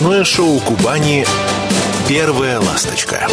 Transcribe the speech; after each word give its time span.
Новостное 0.00 0.22
шоу 0.22 0.60
Кубани 0.60 1.26
«Первая 2.08 2.60
ласточка». 2.60 3.26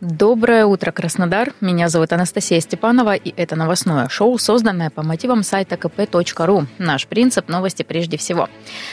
Доброе 0.00 0.64
утро, 0.64 0.90
Краснодар. 0.90 1.52
Меня 1.60 1.90
зовут 1.90 2.10
Анастасия 2.14 2.58
Степанова, 2.60 3.14
и 3.14 3.34
это 3.36 3.54
новостное 3.54 4.08
шоу, 4.08 4.38
созданное 4.38 4.88
по 4.88 5.02
мотивам 5.02 5.42
сайта 5.42 5.74
kp.ru. 5.74 6.66
Наш 6.78 7.06
принцип– 7.06 7.48
новости 7.48 7.82
прежде 7.82 8.16
всего. 8.16 8.48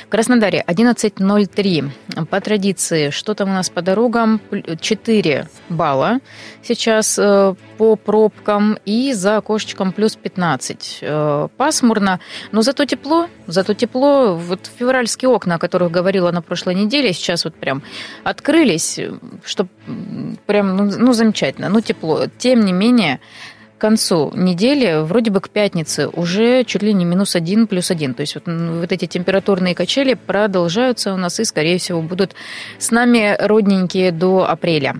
В 0.05 0.09
Краснодаре 0.09 0.65
11.03. 0.67 2.25
По 2.25 2.41
традиции, 2.41 3.09
что 3.11 3.35
там 3.35 3.51
у 3.51 3.53
нас 3.53 3.69
по 3.69 3.81
дорогам? 3.81 4.41
4 4.81 5.47
балла 5.69 6.19
сейчас 6.61 7.17
э, 7.17 7.55
по 7.77 7.95
пробкам, 7.95 8.77
и 8.83 9.13
за 9.13 9.37
окошечком 9.37 9.93
плюс 9.93 10.17
15. 10.17 10.99
Э, 11.03 11.47
пасмурно, 11.55 12.19
но 12.51 12.61
зато 12.61 12.83
тепло. 12.83 13.27
Зато 13.47 13.73
тепло. 13.73 14.35
Вот 14.35 14.69
февральские 14.77 15.29
окна, 15.29 15.55
о 15.55 15.59
которых 15.59 15.91
говорила 15.91 16.31
на 16.31 16.41
прошлой 16.41 16.75
неделе, 16.75 17.13
сейчас 17.13 17.45
вот 17.45 17.55
прям 17.55 17.81
открылись, 18.23 18.99
что 19.43 19.67
прям 20.45 20.75
ну, 20.75 20.91
ну, 20.97 21.13
замечательно, 21.13 21.69
ну, 21.69 21.81
тепло. 21.81 22.25
Тем 22.37 22.65
не 22.65 22.73
менее, 22.73 23.19
к 23.77 23.81
концу 23.81 24.31
недели, 24.35 25.03
вроде 25.03 25.31
бы 25.31 25.39
к 25.39 25.49
пятнице, 25.49 26.07
уже 26.07 26.63
чуть 26.63 26.83
ли 26.83 26.93
не 26.93 27.05
минус 27.05 27.35
один, 27.35 27.67
плюс 27.67 27.91
один. 27.91 28.13
То 28.13 28.21
есть 28.21 28.35
вот, 28.35 28.43
вот 28.47 28.91
эти 28.91 29.05
температурные 29.05 29.75
качели 29.75 30.15
продолжаются 30.15 31.13
у 31.13 31.17
нас 31.17 31.39
и, 31.39 31.45
скорее 31.45 31.77
всего, 31.77 32.01
будут 32.01 32.35
с 32.79 32.91
нами 32.91 33.35
родненькие 33.39 34.11
до 34.11 34.49
апреля. 34.49 34.97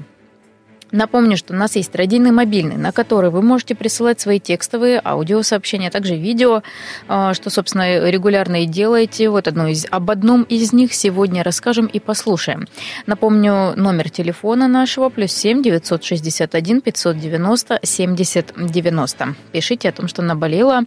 Напомню, 0.91 1.37
что 1.37 1.53
у 1.53 1.57
нас 1.57 1.75
есть 1.75 1.95
родийный 1.95 2.31
мобильный, 2.31 2.77
на 2.77 2.91
который 2.91 3.29
вы 3.29 3.41
можете 3.41 3.75
присылать 3.75 4.19
свои 4.19 4.39
текстовые 4.39 5.01
аудиосообщения, 5.03 5.89
а 5.89 5.91
также 5.91 6.15
видео, 6.15 6.63
а, 7.07 7.33
что, 7.33 7.49
собственно, 7.49 8.09
регулярно 8.09 8.63
и 8.63 8.65
делаете. 8.65 9.29
Вот 9.29 9.47
одно 9.47 9.67
из, 9.67 9.85
об 9.89 10.09
одном 10.09 10.43
из 10.43 10.73
них 10.73 10.93
сегодня 10.93 11.43
расскажем 11.43 11.87
и 11.87 11.99
послушаем. 11.99 12.67
Напомню, 13.05 13.73
номер 13.75 14.09
телефона 14.09 14.67
нашего 14.67 15.09
плюс 15.09 15.31
7 15.31 15.61
961 15.61 16.81
590 16.81 17.79
70 17.83 18.53
90. 18.71 19.35
Пишите 19.51 19.89
о 19.89 19.91
том, 19.91 20.07
что 20.07 20.21
наболело, 20.21 20.81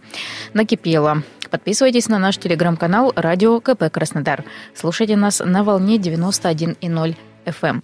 накипело. 0.53 1.23
Подписывайтесь 1.51 2.07
на 2.07 2.17
наш 2.17 2.37
телеграм-канал 2.37 3.11
«Радио 3.15 3.59
КП 3.59 3.91
Краснодар». 3.91 4.45
Слушайте 4.73 5.17
нас 5.17 5.41
на 5.43 5.63
волне 5.65 5.97
91,0 5.97 7.15
FM. 7.45 7.81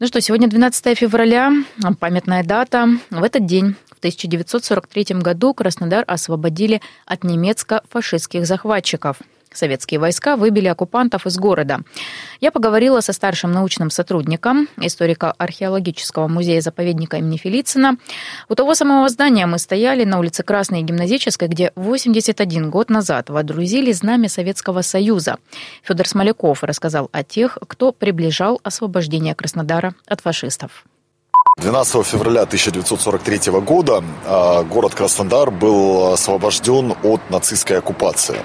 Ну 0.00 0.06
что, 0.06 0.20
сегодня 0.20 0.46
12 0.46 0.96
февраля, 0.96 1.52
памятная 1.98 2.44
дата. 2.44 2.88
В 3.10 3.20
этот 3.20 3.46
день, 3.46 3.74
в 3.90 3.98
1943 3.98 5.16
году, 5.16 5.52
Краснодар 5.54 6.04
освободили 6.06 6.80
от 7.04 7.24
немецко-фашистских 7.24 8.46
захватчиков– 8.46 9.16
Советские 9.52 9.98
войска 9.98 10.36
выбили 10.36 10.66
оккупантов 10.68 11.26
из 11.26 11.36
города. 11.38 11.80
Я 12.40 12.52
поговорила 12.52 13.00
со 13.00 13.12
старшим 13.12 13.52
научным 13.52 13.90
сотрудником 13.90 14.68
историко-археологического 14.76 16.28
музея-заповедника 16.28 17.16
имени 17.16 17.36
Фелицина. 17.36 17.96
У 18.48 18.54
того 18.54 18.74
самого 18.74 19.08
здания 19.08 19.46
мы 19.46 19.58
стояли 19.58 20.04
на 20.04 20.18
улице 20.18 20.42
Красной 20.42 20.82
Гимназической, 20.82 21.48
где 21.48 21.72
81 21.76 22.70
год 22.70 22.90
назад 22.90 23.30
водрузили 23.30 23.92
знамя 23.92 24.28
Советского 24.28 24.82
Союза. 24.82 25.38
Федор 25.82 26.06
Смоляков 26.06 26.62
рассказал 26.62 27.08
о 27.12 27.24
тех, 27.24 27.58
кто 27.66 27.92
приближал 27.92 28.60
освобождение 28.62 29.34
Краснодара 29.34 29.94
от 30.06 30.20
фашистов. 30.20 30.84
12 31.58 32.06
февраля 32.06 32.42
1943 32.42 33.50
года 33.60 34.04
а, 34.26 34.62
город 34.62 34.94
Краснодар 34.94 35.50
был 35.50 36.12
освобожден 36.12 36.94
от 37.02 37.30
нацистской 37.30 37.78
оккупации. 37.78 38.36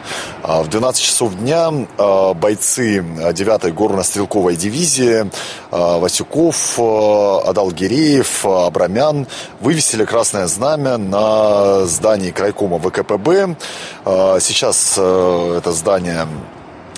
А, 0.42 0.64
в 0.64 0.68
12 0.70 1.02
часов 1.04 1.36
дня 1.36 1.70
а, 2.00 2.34
бойцы 2.34 3.00
9-й 3.00 3.72
горно-стрелковой 3.72 4.56
дивизии 4.56 5.30
Васюков, 5.70 6.80
Адалгиреев, 6.80 8.46
Абрамян 8.46 9.28
вывесили 9.60 10.06
красное 10.06 10.48
знамя 10.48 10.98
на 10.98 11.86
здании 11.86 12.32
крайкома 12.32 12.80
ВКПБ. 12.80 13.56
Сейчас 14.40 14.94
это 14.94 15.72
здание 15.72 16.28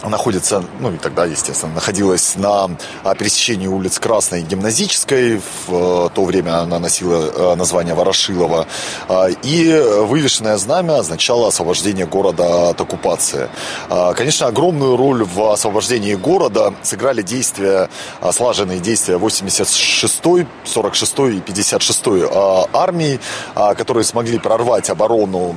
находится, 0.03 0.63
ну 0.79 0.91
и 0.91 0.97
тогда, 0.97 1.25
естественно, 1.25 1.73
находилась 1.73 2.35
на 2.35 2.69
пересечении 3.17 3.67
улиц 3.67 3.99
Красной 3.99 4.41
и 4.41 4.43
Гимназической. 4.43 5.41
В 5.67 6.09
то 6.13 6.25
время 6.25 6.59
она 6.59 6.79
носила 6.79 7.31
э, 7.33 7.55
название 7.55 7.95
Ворошилова. 7.95 8.67
А, 9.07 9.27
и 9.27 9.71
вывешенное 10.01 10.57
знамя 10.57 10.99
означало 10.99 11.47
освобождение 11.47 12.05
города 12.05 12.69
от 12.69 12.81
оккупации. 12.81 13.49
А, 13.89 14.13
конечно, 14.13 14.47
огромную 14.47 14.97
роль 14.97 15.23
в 15.23 15.51
освобождении 15.51 16.15
города 16.15 16.73
сыграли 16.83 17.21
действия, 17.21 17.89
а, 18.21 18.31
слаженные 18.31 18.79
действия 18.79 19.15
86-й, 19.15 20.47
46-й 20.65 21.37
и 21.37 21.39
56-й 21.39 22.29
армии, 22.73 23.19
которые 23.55 24.03
смогли 24.03 24.39
прорвать 24.39 24.89
оборону 24.89 25.55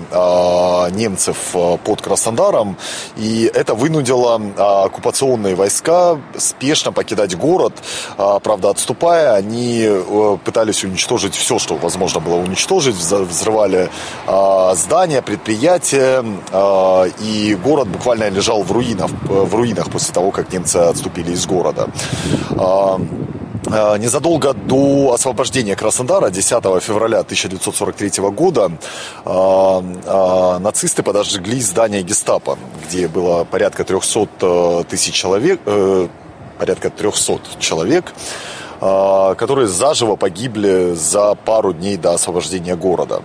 немцев 0.93 1.37
э, 1.55 1.79
под 1.85 2.01
Краснодаром. 2.01 2.77
И 3.17 3.51
это 3.53 3.75
вынудило 3.75 4.35
а, 4.35 4.38
оккупационные 4.57 5.55
войска 5.55 6.19
спешно 6.37 6.93
покидать 6.93 7.37
город. 7.37 7.73
А, 8.17 8.39
правда, 8.41 8.71
отступая, 8.71 9.35
они 9.35 9.83
э, 9.83 10.39
пытались 10.45 10.85
уничтожить 10.85 11.35
все, 11.35 11.59
что 11.59 11.77
возможно 11.77 12.21
было 12.21 12.37
уничтожить. 12.37 12.95
Взрывали 12.97 13.91
а, 14.27 14.75
здания, 14.75 15.23
предприятия. 15.23 16.25
И 17.21 17.59
город 17.63 17.89
буквально 17.89 18.29
лежал 18.31 18.63
в 18.63 18.73
руинах, 18.73 19.11
в 19.23 19.55
руинах 19.55 19.91
после 19.91 20.15
того, 20.15 20.31
как 20.31 20.53
немцы 20.53 20.77
отступили 20.77 21.33
из 21.33 21.47
города. 21.47 21.89
Незадолго 23.69 24.55
до 24.55 25.13
освобождения 25.13 25.77
Краснодара, 25.77 26.31
10 26.31 26.83
февраля 26.83 27.19
1943 27.21 28.31
года, 28.31 28.73
нацисты 30.61 31.03
подожгли 31.03 31.61
здание 31.61 32.03
гестапо, 32.03 32.59
где 32.87 33.09
было 33.09 33.45
порядка 33.45 33.85
300 33.85 34.29
э, 34.41 34.85
тысяч 34.89 35.15
человек, 35.15 35.61
э, 35.67 36.09
порядка 36.59 36.91
300 36.91 37.41
человек, 37.59 38.13
которые 38.81 39.67
заживо 39.67 40.15
погибли 40.15 40.95
за 40.95 41.35
пару 41.35 41.73
дней 41.73 41.97
до 41.97 42.13
освобождения 42.15 42.77
города. 42.77 43.23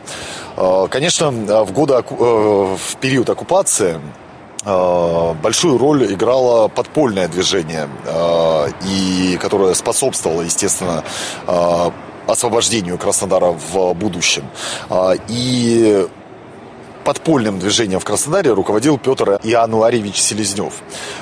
Конечно, 0.89 1.29
в, 1.29 1.71
годы, 1.71 1.93
э, 1.93 2.03
в 2.09 2.95
период 2.99 3.29
оккупации 3.29 3.99
большую 4.63 5.77
роль 5.77 6.13
играло 6.13 6.67
подпольное 6.67 7.27
движение, 7.27 7.89
э, 8.05 8.67
и 8.85 9.37
которое 9.41 9.73
способствовало, 9.73 10.41
естественно, 10.41 11.03
э, 11.47 11.91
освобождению 12.27 12.97
Краснодара 12.97 13.51
в 13.51 13.93
будущем. 13.93 14.45
И 15.27 16.07
подпольным 17.03 17.59
движением 17.59 17.99
в 17.99 18.05
Краснодаре 18.05 18.51
руководил 18.51 18.97
Петр 18.97 19.39
Иоаннуарьевич 19.43 20.15
Селезнев, 20.15 20.73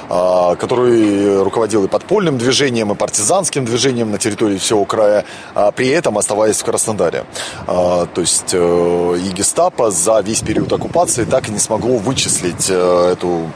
а, 0.09 0.55
который 0.55 1.43
руководил 1.43 1.83
и 1.85 1.87
подпольным 1.87 2.37
движением, 2.37 2.91
и 2.91 2.95
партизанским 2.95 3.65
движением 3.65 4.11
на 4.11 4.17
территории 4.17 4.57
всего 4.57 4.85
края, 4.85 5.25
а 5.53 5.71
при 5.71 5.87
этом 5.89 6.17
оставаясь 6.17 6.57
в 6.57 6.63
Краснодаре. 6.63 7.25
А, 7.67 8.05
то 8.05 8.21
есть 8.21 8.53
э, 8.53 9.17
и 9.17 9.29
гестапо 9.31 9.91
за 9.91 10.19
весь 10.21 10.41
период 10.41 10.71
оккупации 10.71 11.25
так 11.25 11.49
и 11.49 11.51
не 11.51 11.59
смогло 11.59 11.97
вычислить 11.97 12.67
э, 12.69 13.13
эту 13.13 13.51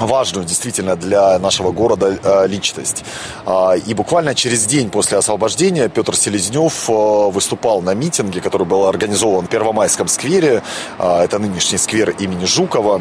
важную 0.00 0.46
действительно 0.46 0.96
для 0.96 1.38
нашего 1.38 1.72
города 1.72 2.18
э, 2.22 2.46
личность. 2.46 3.04
А, 3.46 3.74
и 3.74 3.94
буквально 3.94 4.34
через 4.34 4.66
день 4.66 4.90
после 4.90 5.18
освобождения 5.18 5.88
Петр 5.88 6.16
Селезнев 6.16 6.88
э, 6.88 6.92
выступал 7.30 7.82
на 7.82 7.94
митинге, 7.94 8.40
который 8.40 8.66
был 8.66 8.86
организован 8.86 9.46
в 9.46 9.50
Первомайском 9.50 10.08
сквере. 10.08 10.62
А, 10.98 11.22
это 11.24 11.38
нынешний 11.38 11.78
сквер 11.78 12.10
имени 12.10 12.44
Жукова 12.44 13.00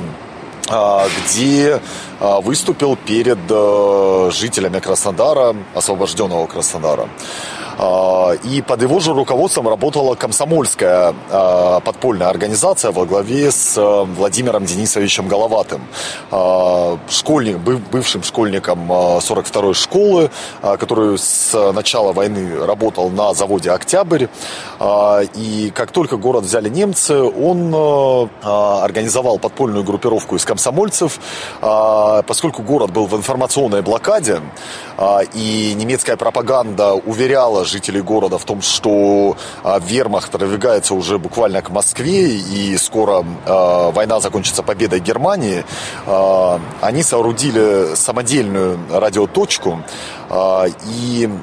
а, 0.72 1.08
где 1.26 1.82
выступил 2.20 2.96
перед 2.96 3.40
э, 3.50 4.32
жителями 4.32 4.80
Краснодара, 4.80 5.56
освобожденного 5.74 6.46
Краснодара. 6.46 7.08
А, 7.80 8.34
и 8.44 8.62
под 8.62 8.82
его 8.82 9.00
же 9.00 9.14
руководством 9.14 9.70
работала 9.70 10.16
комсомольская 10.16 11.16
а, 11.32 11.80
подпольная 11.80 12.28
организация 12.28 12.92
во 12.92 13.06
главе 13.06 13.52
с 13.52 13.76
а, 13.78 14.04
Владимиром 14.04 14.66
Денисовичем 14.66 15.28
Головатым, 15.30 15.82
школьник, 17.10 17.58
бывшим 17.58 18.24
школьником 18.24 18.92
42-й 18.92 19.74
школы, 19.74 20.32
который 20.62 21.18
с 21.18 21.72
начала 21.72 22.12
войны 22.14 22.66
работал 22.66 23.10
на 23.10 23.34
заводе 23.34 23.72
«Октябрь». 23.72 24.26
И 25.36 25.72
как 25.76 25.92
только 25.92 26.18
город 26.18 26.46
взяли 26.46 26.70
немцы, 26.70 27.22
он 27.22 28.30
организовал 28.44 29.40
подпольную 29.40 29.84
группировку 29.84 30.36
из 30.36 30.46
комсомольцев, 30.46 31.20
поскольку 31.62 32.64
город 32.64 32.92
был 32.92 33.06
в 33.06 33.16
информационной 33.16 33.82
блокаде, 33.82 34.42
и 35.34 35.74
немецкая 35.76 36.18
пропаганда 36.18 36.94
уверяла 36.94 37.66
жителей 37.70 38.02
города 38.02 38.38
в 38.38 38.46
том, 38.46 38.62
что 38.62 39.38
вермахт 39.82 40.32
продвигается 40.32 40.94
уже 40.94 41.18
буквально 41.18 41.62
к 41.62 41.70
Москве, 41.70 42.36
и 42.36 42.78
скоро 42.78 43.24
война 43.92 44.20
закончится 44.20 44.64
победой 44.64 45.00
Германии, 45.00 45.64
они 46.82 47.04
соорудили 47.04 47.96
самодельную 47.96 48.80
радиоточку, 48.90 49.82
и 50.86 51.30
а, 51.30 51.40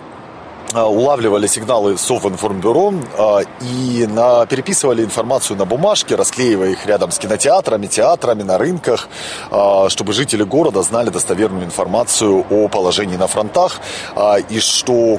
улавливали 0.74 1.46
сигналы 1.46 1.96
Совинформбюро 1.96 2.92
а, 3.18 3.40
и 3.60 4.06
переписывали 4.48 5.04
информацию 5.04 5.56
на 5.56 5.64
бумажке, 5.64 6.14
расклеивая 6.16 6.70
их 6.70 6.86
рядом 6.86 7.10
с 7.10 7.18
кинотеатрами, 7.18 7.86
театрами, 7.86 8.42
на 8.42 8.58
рынках, 8.58 9.08
а, 9.50 9.88
чтобы 9.88 10.12
жители 10.12 10.42
города 10.42 10.82
знали 10.82 11.10
достоверную 11.10 11.64
информацию 11.64 12.44
о 12.50 12.68
положении 12.68 13.16
на 13.16 13.26
фронтах 13.26 13.80
и 14.48 14.60
что 14.60 15.18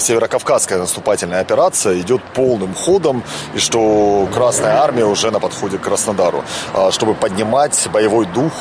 Северокавказская 0.00 0.78
наступательная 0.78 1.40
операция 1.40 1.98
идет 2.00 2.22
полным 2.34 2.74
ходом 2.74 3.22
и 3.54 3.58
что 3.58 4.28
Красная 4.32 4.82
Армия 4.82 5.04
уже 5.04 5.30
на 5.30 5.40
подходе 5.40 5.78
к 5.78 5.82
Краснодару, 5.82 6.44
чтобы 6.90 7.14
поднимать 7.14 7.88
боевой 7.92 8.26
дух, 8.26 8.52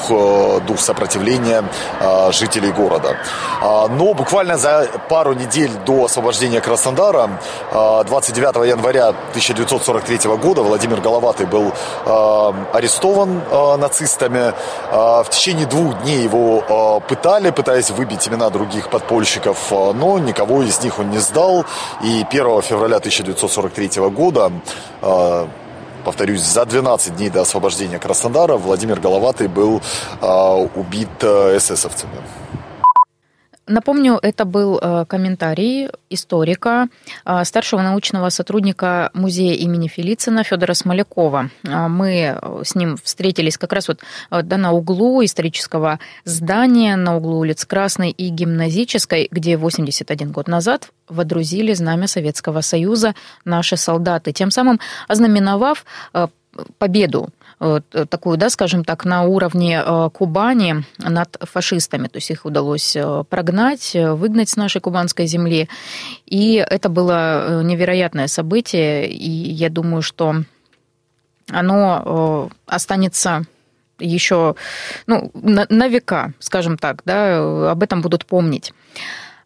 дух 0.67 0.79
сопротивления 0.79 1.63
жителей 2.31 2.71
города. 2.71 3.17
Но 3.61 4.13
буквально 4.13 4.57
за 4.57 4.87
пару 5.09 5.33
недель 5.33 5.71
до 5.85 6.07
освобождения 6.13 6.62
Краснодара 6.62 7.39
29 7.71 8.56
а, 8.56 8.63
января 8.65 9.07
1943 9.07 10.30
года 10.38 10.62
Владимир 10.62 11.01
Головатый 11.01 11.48
был 11.48 11.74
а, 12.06 12.54
арестован 12.71 13.42
а, 13.50 13.77
нацистами. 13.77 14.54
В 14.92 15.25
течение 15.31 15.65
двух 15.65 16.04
дней 16.04 16.21
его 16.24 17.01
пытали, 17.07 17.50
пытаясь 17.50 17.89
выбить 17.89 18.27
имена 18.27 18.50
других 18.50 18.89
подпольщиков, 18.89 19.71
но 19.71 20.19
никого 20.19 20.62
из 20.62 20.83
них 20.83 21.00
он 21.00 21.10
не 21.10 21.18
сдал. 21.18 21.65
И 22.04 22.25
1 22.30 22.62
февраля 22.62 22.98
1943 22.98 24.09
года 24.09 24.51
повторюсь, 26.06 26.42
за 26.42 26.66
12 26.66 27.16
дней 27.16 27.30
до 27.30 27.42
освобождения 27.42 27.98
Краснодара 27.98 28.57
Владимир 28.57 29.00
Головатый 29.00 29.48
был 29.48 29.81
убит 30.21 31.24
эсэсовцами. 31.24 32.13
Напомню, 33.65 34.19
это 34.21 34.44
был 34.44 34.77
э, 34.81 35.06
комментарий 35.07 35.88
историка, 36.10 36.89
э, 37.25 37.45
старшего 37.45 37.81
научного 37.81 38.27
сотрудника 38.27 39.10
музея 39.13 39.54
имени 39.54 39.88
Фелицина 39.88 40.44
Федора 40.44 40.74
Смолякова. 40.74 41.50
Э, 41.63 41.88
мы 41.88 42.38
с 42.65 42.75
ним 42.75 42.98
встретились 43.01 43.57
как 43.57 43.71
раз 43.71 43.88
вот 43.88 44.01
да, 44.30 44.57
на 44.57 44.74
углу 44.74 45.24
исторического 45.24 46.00
здания, 46.25 46.98
на 46.98 47.15
углу 47.15 47.39
улиц 47.39 47.63
Красной 47.63 48.12
и 48.12 48.27
Гимназической, 48.27 49.30
где 49.31 49.56
81 49.56 50.31
год 50.31 50.50
назад 50.50 50.89
водрузили 51.07 51.74
знамя 51.74 52.07
Советского 52.07 52.59
Союза 52.59 53.16
наши 53.45 53.77
солдаты, 53.77 54.33
тем 54.33 54.51
самым 54.51 54.81
ознаменовав 55.07 55.86
победу 56.77 57.30
такую, 58.10 58.38
да, 58.38 58.50
скажем 58.50 58.83
так, 58.83 59.06
на 59.06 59.24
уровне 59.24 59.81
э, 59.86 60.10
Кубани 60.13 60.83
над 60.98 61.38
фашистами. 61.42 62.07
То 62.07 62.18
есть 62.18 62.31
их 62.31 62.45
удалось 62.45 62.95
э, 62.95 63.24
прогнать, 63.30 63.94
выгнать 63.94 64.50
с 64.50 64.56
нашей 64.56 64.81
кубанской 64.81 65.27
земли. 65.27 65.69
И 66.25 66.56
это 66.56 66.89
было 66.89 67.63
невероятное 67.63 68.27
событие. 68.27 69.10
И 69.10 69.30
я 69.30 69.69
думаю, 69.69 70.01
что 70.01 70.44
оно 71.50 72.50
останется 72.65 73.45
еще 74.00 74.56
ну, 75.07 75.31
на, 75.33 75.66
на 75.69 75.88
века, 75.88 76.33
скажем 76.39 76.77
так, 76.77 77.01
да, 77.06 77.71
об 77.71 77.83
этом 77.83 78.01
будут 78.01 78.25
помнить. 78.25 78.74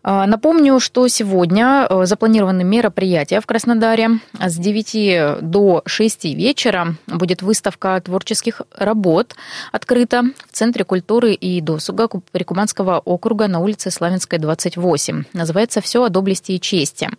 А, 0.10 0.26
напомню, 0.26 0.80
что 0.80 1.06
сегодня 1.10 1.86
э, 1.90 2.06
запланированы 2.06 2.64
мероприятия 2.64 3.42
в 3.42 3.46
Краснодаре. 3.46 4.22
С 4.40 4.56
9 4.56 5.42
до 5.42 5.82
6 5.86 6.24
вечера 6.24 6.96
будет 7.08 7.42
выставка 7.42 8.00
творческих 8.00 8.62
работ 8.74 9.36
открыта 9.74 10.24
в 10.50 10.54
Центре 10.54 10.86
культуры 10.86 11.34
и 11.34 11.60
досуга 11.60 12.08
Прикуманского 12.32 13.00
округа 13.00 13.50
на 13.50 13.60
улице 13.60 13.92
Славянской, 13.92 14.40
28. 14.40 15.26
Называется 15.34 15.82
«Все 15.82 16.02
о 16.02 16.08
доблести 16.08 16.54
и 16.54 16.62
чести». 16.62 17.10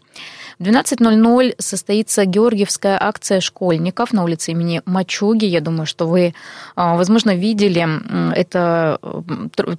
В 0.59 0.63
12.00 0.65 1.55
состоится 1.59 2.25
Георгиевская 2.25 2.99
акция 3.01 3.41
школьников 3.41 4.13
на 4.13 4.25
улице 4.25 4.51
имени 4.51 4.83
Мачуги. 4.87 5.45
Я 5.45 5.61
думаю, 5.61 5.87
что 5.87 6.09
вы, 6.09 6.35
а, 6.75 6.97
возможно, 6.97 7.37
видели 7.37 7.87
это 8.35 8.99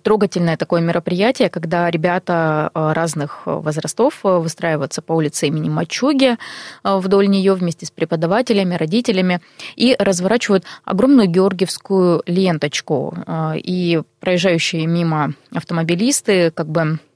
трогательное 0.03 0.55
такое 0.55 0.79
мероприятие, 0.79 1.49
когда 1.49 1.91
ребята 1.91 2.71
а, 2.73 2.93
разных 2.93 3.41
возрастов 3.45 4.19
выстраиваются 4.23 5.01
по 5.01 5.11
улице 5.11 5.47
имени 5.47 5.67
Мачуги 5.67 6.37
а, 6.83 6.99
вдоль 6.99 7.27
нее 7.27 7.55
вместе 7.55 7.85
с 7.85 7.91
преподавателями, 7.91 8.75
родителями 8.75 9.41
и 9.75 9.97
разворачивают 9.99 10.63
огромную 10.85 11.27
георгиевскую 11.27 12.23
ленточку. 12.25 13.13
И 13.55 14.01
проезжающие 14.21 14.85
мимо 14.87 15.33
автомобилисты 15.53 16.51
как 16.51 16.69
бы 16.69 16.81
а, 16.81 17.08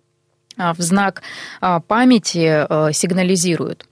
в 0.57 0.75
знак 0.81 1.21
а, 1.61 1.79
памяти 1.79 2.65
а, 2.69 2.91
сигнализируют. 2.91 3.85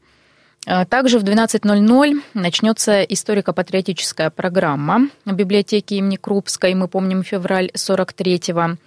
Также 0.90 1.18
в 1.18 1.24
12.00 1.24 2.22
начнется 2.36 3.02
историко-патриотическая 3.02 4.30
программа 4.30 5.08
в 5.25 5.34
библиотеке 5.34 5.96
имени 5.96 6.18
Крупской. 6.18 6.75
Мы 6.75 6.88
помним 6.88 7.24
февраль 7.24 7.72
43-го. 7.75 8.78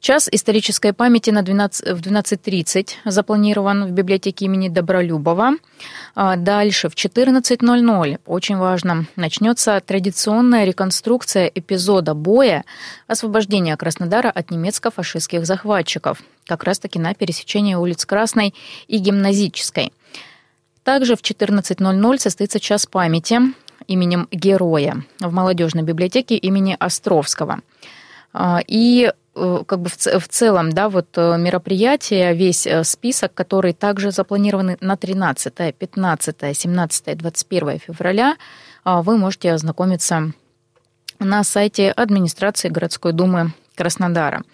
Час 0.00 0.28
исторической 0.30 0.92
памяти 0.92 1.30
на 1.30 1.42
12, 1.42 1.88
в 1.88 2.00
12.30 2.00 2.90
запланирован 3.04 3.84
в 3.84 3.90
библиотеке 3.90 4.44
имени 4.44 4.68
Добролюбова. 4.68 5.54
А 6.14 6.36
дальше 6.36 6.88
в 6.88 6.94
14.00, 6.94 8.20
очень 8.24 8.56
важно, 8.58 9.06
начнется 9.16 9.80
традиционная 9.84 10.64
реконструкция 10.64 11.50
эпизода 11.52 12.14
боя 12.14 12.64
освобождения 13.08 13.76
Краснодара 13.76 14.30
от 14.30 14.52
немецко-фашистских 14.52 15.44
захватчиков, 15.44 16.22
как 16.46 16.62
раз-таки 16.62 17.00
на 17.00 17.12
пересечении 17.14 17.74
улиц 17.74 18.06
Красной 18.06 18.54
и 18.86 18.98
Гимназической. 18.98 19.92
Также 20.84 21.16
в 21.16 21.22
14.00 21.22 22.18
состоится 22.18 22.60
час 22.60 22.86
памяти 22.86 23.40
именем 23.88 24.28
Героя 24.30 25.02
в 25.18 25.32
молодежной 25.32 25.82
библиотеке 25.82 26.36
имени 26.36 26.76
Островского. 26.78 27.60
А, 28.32 28.60
и 28.66 29.12
как 29.66 29.80
бы 29.80 29.88
в 29.90 30.28
целом, 30.28 30.72
да, 30.72 30.88
вот 30.88 31.06
э, 31.16 31.36
мероприятие, 31.38 32.34
весь 32.34 32.66
э, 32.66 32.84
список, 32.84 33.34
который 33.34 33.72
также 33.72 34.10
запланированы 34.10 34.76
на 34.80 34.96
13, 34.96 35.74
15, 35.76 36.56
17, 36.56 37.16
21 37.16 37.78
февраля, 37.78 38.36
вы 38.84 39.18
можете 39.18 39.52
ознакомиться 39.52 40.32
на 41.18 41.44
сайте 41.44 41.90
администрации 41.90 42.68
городской 42.68 43.12
думы 43.12 43.52
Краснодара. 43.74 44.44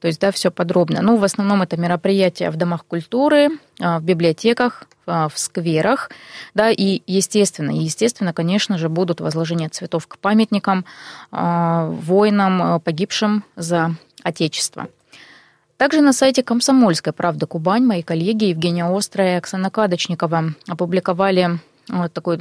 То 0.00 0.08
есть, 0.08 0.20
да, 0.20 0.32
все 0.32 0.50
подробно. 0.50 1.00
Ну, 1.00 1.16
в 1.16 1.24
основном 1.24 1.62
это 1.62 1.76
мероприятия 1.76 2.50
в 2.50 2.56
домах 2.56 2.84
культуры, 2.86 3.50
в 3.78 4.00
библиотеках, 4.00 4.84
в 5.06 5.32
скверах, 5.34 6.10
да, 6.54 6.70
и 6.70 7.02
естественно, 7.06 7.70
естественно, 7.70 8.32
конечно 8.32 8.78
же, 8.78 8.88
будут 8.88 9.20
возложения 9.20 9.68
цветов 9.68 10.06
к 10.06 10.18
памятникам 10.18 10.84
воинам, 11.30 12.80
погибшим 12.80 13.44
за 13.54 13.94
Отечества. 14.24 14.88
Также 15.76 16.00
на 16.00 16.12
сайте 16.12 16.42
«Комсомольской 16.42 17.12
правды 17.12 17.46
Кубань» 17.46 17.84
мои 17.84 18.02
коллеги 18.02 18.46
Евгения 18.46 18.84
Острая 18.84 19.34
и 19.34 19.38
Оксана 19.38 19.70
Кадочникова 19.70 20.54
опубликовали 20.66 21.60
вот 21.88 22.12
такой 22.12 22.38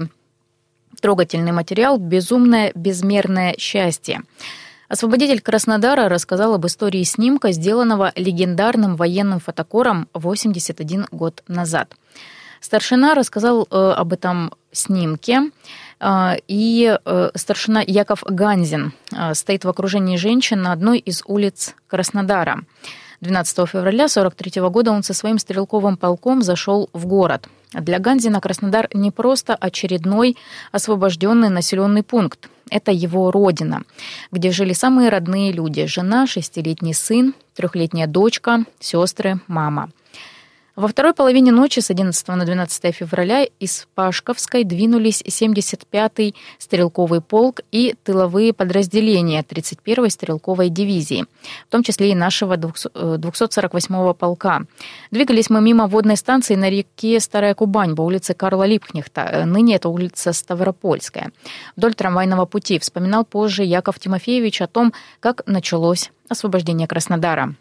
трогательный 1.02 1.52
материал 1.52 1.98
«Безумное 1.98 2.72
безмерное 2.74 3.56
счастье». 3.58 4.22
Освободитель 4.88 5.42
Краснодара 5.42 6.08
рассказал 6.08 6.54
об 6.54 6.66
истории 6.68 7.04
снимка, 7.04 7.52
сделанного 7.52 8.12
легендарным 8.16 8.96
военным 8.96 9.40
фотокором 9.40 10.08
81 10.14 11.08
год 11.12 11.44
назад. 11.48 11.96
Старшина 12.60 13.16
рассказал 13.16 13.68
э, 13.70 13.76
об 13.76 14.14
этом 14.14 14.54
снимке, 14.72 15.52
и 16.48 16.98
э, 17.06 17.30
старшина 17.36 17.82
Яков 17.86 18.24
Ганзин 18.28 18.94
э, 19.12 19.34
стоит 19.34 19.64
в 19.64 19.70
окружении 19.70 20.18
женщин 20.18 20.62
на 20.62 20.74
одной 20.74 21.00
из 21.00 21.24
улиц 21.26 21.76
Краснодара. 21.88 22.64
12 23.22 23.70
февраля 23.70 24.06
1943 24.06 24.62
года 24.70 24.92
он 24.92 25.04
со 25.04 25.14
своим 25.14 25.40
стрелковым 25.40 25.96
полком 25.96 26.42
зашел 26.42 26.90
в 26.92 27.06
город. 27.06 27.48
Для 27.72 28.00
Ганзина 28.00 28.42
Краснодар 28.42 28.90
не 28.94 29.12
просто 29.12 29.56
очередной 29.56 30.36
освобожденный 30.74 31.50
населенный 31.50 32.04
пункт. 32.04 32.50
Это 32.70 32.92
его 32.92 33.32
родина, 33.32 33.84
где 34.32 34.52
жили 34.52 34.74
самые 34.74 35.10
родные 35.10 35.52
люди– 35.52 35.86
жена, 35.88 36.28
шестилетний 36.28 36.94
сын, 36.94 37.34
трехлетняя 37.56 38.08
дочка, 38.08 38.66
сестры, 38.80 39.40
мама– 39.48 39.90
Во 40.76 40.88
второй 40.88 41.14
половине 41.14 41.52
ночи 41.52 41.82
с 41.82 41.92
11 41.92 42.28
на 42.30 42.46
12 42.46 42.96
февраля 42.96 43.44
из 43.44 43.88
Пашковской 43.94 44.64
двинулись 44.64 45.22
75-й 45.22 46.34
стрелковый 46.58 47.22
полк 47.22 47.62
и 47.72 47.96
тыловые 48.04 48.54
подразделения 48.54 49.44
31-й 49.44 50.10
стрелковой 50.10 50.70
дивизии, 50.70 51.26
в 51.68 51.72
том 51.72 51.84
числе 51.84 52.10
и 52.10 52.16
нашего 52.16 52.56
248-го 52.56 54.12
э, 54.12 54.14
полка. 54.16 54.64
Двигались 55.12 55.52
мы 55.52 55.62
мимо 55.62 55.86
водной 55.86 56.18
станции 56.18 56.56
на 56.56 56.72
реке 56.72 57.20
Старая 57.20 57.54
Кубань 57.54 57.96
по 57.96 58.02
улице 58.02 58.34
Карла 58.34 58.64
Липкнехта, 58.64 59.22
э, 59.22 59.46
ныне 59.46 59.76
это 59.76 59.90
улица 59.90 60.34
Ставропольская, 60.34 61.32
вдоль 61.76 61.94
трамвайного 61.94 62.48
пути. 62.48 62.80
Вспоминал 62.80 63.26
позже 63.26 63.64
Яков 63.64 64.00
Тимофеевич 64.00 64.64
о 64.64 64.68
том, 64.68 64.92
как 65.20 65.44
началось 65.46 66.12
освобождение 66.30 66.88
Краснодара. 66.88 67.54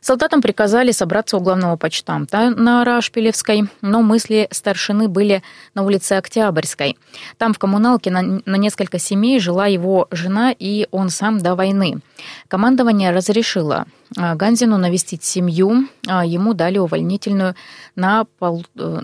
Солдатам 0.00 0.40
приказали 0.42 0.92
собраться 0.92 1.36
у 1.36 1.40
главного 1.40 1.76
почтамта 1.76 2.50
на 2.50 2.84
Рашпилевской, 2.84 3.64
но 3.82 4.02
мысли 4.02 4.48
старшины 4.50 5.08
были 5.08 5.42
на 5.74 5.82
улице 5.82 6.14
Октябрьской. 6.14 6.96
Там 7.38 7.52
в 7.52 7.58
коммуналке 7.58 8.10
на, 8.10 8.40
на 8.44 8.56
несколько 8.56 8.98
семей 8.98 9.38
жила 9.40 9.66
его 9.66 10.08
жена 10.10 10.54
и 10.58 10.86
он 10.90 11.10
сам 11.10 11.38
до 11.38 11.54
войны. 11.54 12.00
Командование 12.48 13.10
разрешило 13.10 13.86
а, 14.16 14.34
Ганзину 14.34 14.78
навестить 14.78 15.24
семью, 15.24 15.88
а, 16.06 16.24
ему 16.24 16.54
дали 16.54 16.78
увольнительную 16.78 17.54
на 17.94 18.24
пол 18.38 18.64
э, 18.76 19.00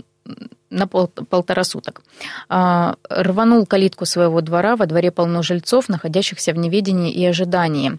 на 0.70 0.86
пол, 0.86 1.08
полтора 1.08 1.64
суток. 1.64 2.02
А, 2.48 2.96
рванул 3.08 3.66
калитку 3.66 4.06
своего 4.06 4.40
двора, 4.40 4.76
во 4.76 4.86
дворе 4.86 5.10
полно 5.10 5.42
жильцов, 5.42 5.88
находящихся 5.88 6.52
в 6.52 6.58
неведении 6.58 7.12
и 7.12 7.24
ожидании. 7.24 7.98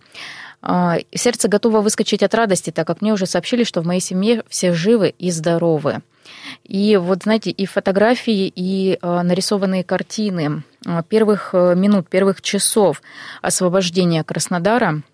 А, 0.61 0.97
сердце 1.13 1.47
готово 1.47 1.81
выскочить 1.81 2.23
от 2.23 2.33
радости, 2.33 2.71
так 2.71 2.87
как 2.87 3.01
мне 3.01 3.13
уже 3.13 3.25
сообщили, 3.25 3.63
что 3.63 3.81
в 3.81 3.85
моей 3.85 4.01
семье 4.01 4.43
все 4.49 4.73
живы 4.73 5.13
и 5.17 5.31
здоровы. 5.31 6.01
И 6.63 6.97
вот, 6.97 7.23
знаете, 7.23 7.51
и 7.51 7.65
фотографии, 7.65 8.51
и 8.53 8.97
а, 9.01 9.23
нарисованные 9.23 9.83
картины 9.83 10.63
а, 10.85 11.03
первых 11.03 11.49
э, 11.53 11.75
минут, 11.75 12.09
первых 12.09 12.41
часов 12.41 13.01
освобождения 13.41 14.23
Краснодара– 14.23 15.01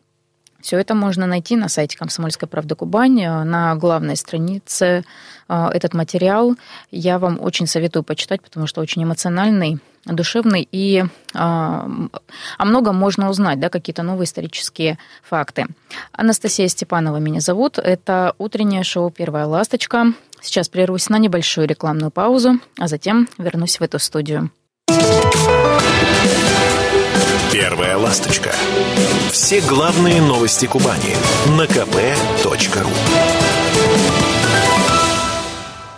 все 0.64 0.78
это 0.80 0.96
можно 0.96 1.28
найти 1.28 1.58
на 1.58 1.68
сайте 1.68 1.98
«Комсомольской 1.98 2.48
правды 2.48 2.74
Кубань», 2.76 3.22
э, 3.22 3.44
на 3.44 3.76
главной 3.76 4.16
странице 4.16 5.04
э, 5.50 5.68
этот 5.74 5.94
материал. 5.94 6.56
Я 6.90 7.20
вам 7.20 7.38
очень 7.42 7.68
советую 7.68 8.04
почитать, 8.04 8.42
потому 8.42 8.66
что 8.66 8.80
очень 8.80 9.04
эмоциональный, 9.04 9.80
душевный 10.06 10.68
и 10.72 11.00
э, 11.00 11.08
о 11.34 12.66
многом 12.66 12.96
можно 12.96 13.30
узнать, 13.30 13.60
да, 13.60 13.70
какие-то 13.70 14.04
новые 14.04 14.26
исторические 14.26 14.98
факты. 15.24 15.68
Анастасия 16.12 16.68
Степанова 16.68 17.18
меня 17.18 17.40
зовут. 17.40 17.78
Это 17.78 18.34
утреннее 18.38 18.84
шоу 18.84 19.10
«Первая 19.10 19.46
ласточка». 19.46 20.14
Сейчас 20.42 20.68
прервусь 20.68 21.10
на 21.10 21.18
небольшую 21.18 21.68
рекламную 21.68 22.12
паузу, 22.12 22.60
а 22.78 22.88
затем 22.88 23.30
вернусь 23.38 23.80
в 23.80 23.84
эту 23.84 23.98
студию. 23.98 24.52
Первая 27.54 27.98
ласточка. 27.98 28.52
Все 29.32 29.62
главные 29.62 30.22
новости 30.22 30.66
Кубани 30.66 31.16
на 31.58 31.64
kp.ru. 31.64 33.53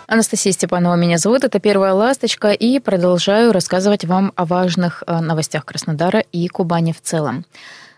Анастасия 0.08 0.54
Степанова 0.54 0.96
меня 0.96 1.18
зовут. 1.18 1.44
Это 1.44 1.60
«Первая 1.60 1.94
ласточка». 1.94 2.52
И 2.52 2.80
продолжаю 2.80 3.52
рассказывать 3.52 4.06
вам 4.06 4.34
о 4.36 4.46
важных 4.46 5.04
э, 5.08 5.20
новостях 5.20 5.66
Краснодара 5.66 6.20
и 6.20 6.48
Кубани 6.48 6.94
в 6.94 7.02
целом. 7.02 7.44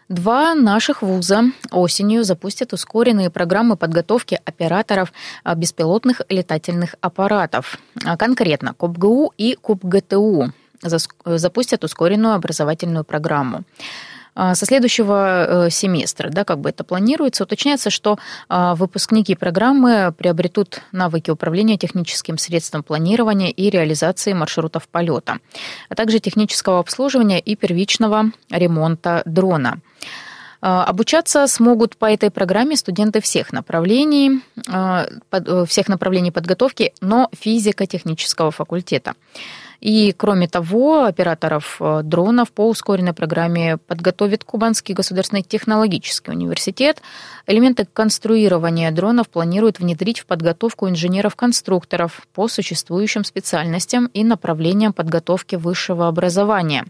Два 0.07 0.55
наших 0.55 1.01
вуза 1.01 1.43
осенью 1.69 2.23
запустят 2.23 2.71
ускоренные 2.71 3.29
программы 3.29 3.75
подготовки 3.75 4.39
операторов 4.45 5.11
э, 5.43 5.53
беспилотных 5.55 6.21
летательных 6.29 6.95
аппаратов. 7.01 7.77
А 8.05 8.15
конкретно 8.15 8.73
КОПГУ 8.73 9.33
и 9.37 9.57
КУПГТУ 9.61 10.53
запустят 11.25 11.83
ускоренную 11.83 12.35
образовательную 12.35 13.03
программу. 13.03 13.63
А, 14.39 14.53
со 14.53 14.67
следующего 14.67 15.65
э, 15.65 15.69
семестра, 15.71 16.29
да, 16.29 16.43
как 16.43 16.59
бы 16.59 16.69
это 16.69 16.83
планируется, 16.83 17.43
уточняется, 17.43 17.89
что 17.89 18.19
а, 18.49 18.75
выпускники 18.75 19.33
программы 19.33 20.13
приобретут 20.15 20.81
навыки 20.91 21.31
управления 21.31 21.75
техническим 21.75 22.37
средством 22.37 22.83
планирования 22.83 23.49
и 23.49 23.71
реализации 23.71 24.33
маршрутов 24.33 24.87
полета, 24.89 25.39
а 25.89 25.95
также 25.95 26.19
технического 26.19 26.77
обслуживания 26.77 27.39
и 27.39 27.55
первичного 27.55 28.25
ремонта 28.51 29.23
дрона. 29.25 29.79
А, 30.61 30.83
обучаться 30.83 31.47
смогут 31.47 31.97
по 31.97 32.05
этой 32.05 32.29
программе 32.29 32.75
студенты 32.75 33.21
всех 33.21 33.51
направлений, 33.51 34.43
э, 34.67 35.65
всех 35.65 35.87
направлений 35.87 36.29
подготовки, 36.29 36.93
но 37.01 37.31
физико-технического 37.33 38.51
факультета. 38.51 39.15
И, 39.79 40.13
кроме 40.15 40.47
того, 40.47 41.05
операторов 41.05 41.77
э, 41.79 42.01
дронов 42.03 42.51
по 42.51 42.67
ускоренной 42.67 43.13
программе 43.13 43.77
подготовит 43.77 44.43
Кубанский 44.43 44.95
государственный 44.95 45.43
технологический 45.43 46.31
университет. 46.31 47.01
Элементы 47.45 47.87
конструирования 47.91 48.91
дронов 48.91 49.29
планируют 49.29 49.79
внедрить 49.79 50.19
в 50.19 50.25
подготовку 50.25 50.89
инженеров-конструкторов 50.89 52.27
по 52.33 52.47
существующим 52.47 53.23
специальностям 53.23 54.07
и 54.07 54.23
направлениям 54.23 54.93
подготовки 54.93 55.55
высшего 55.55 56.07
образования. 56.07 56.85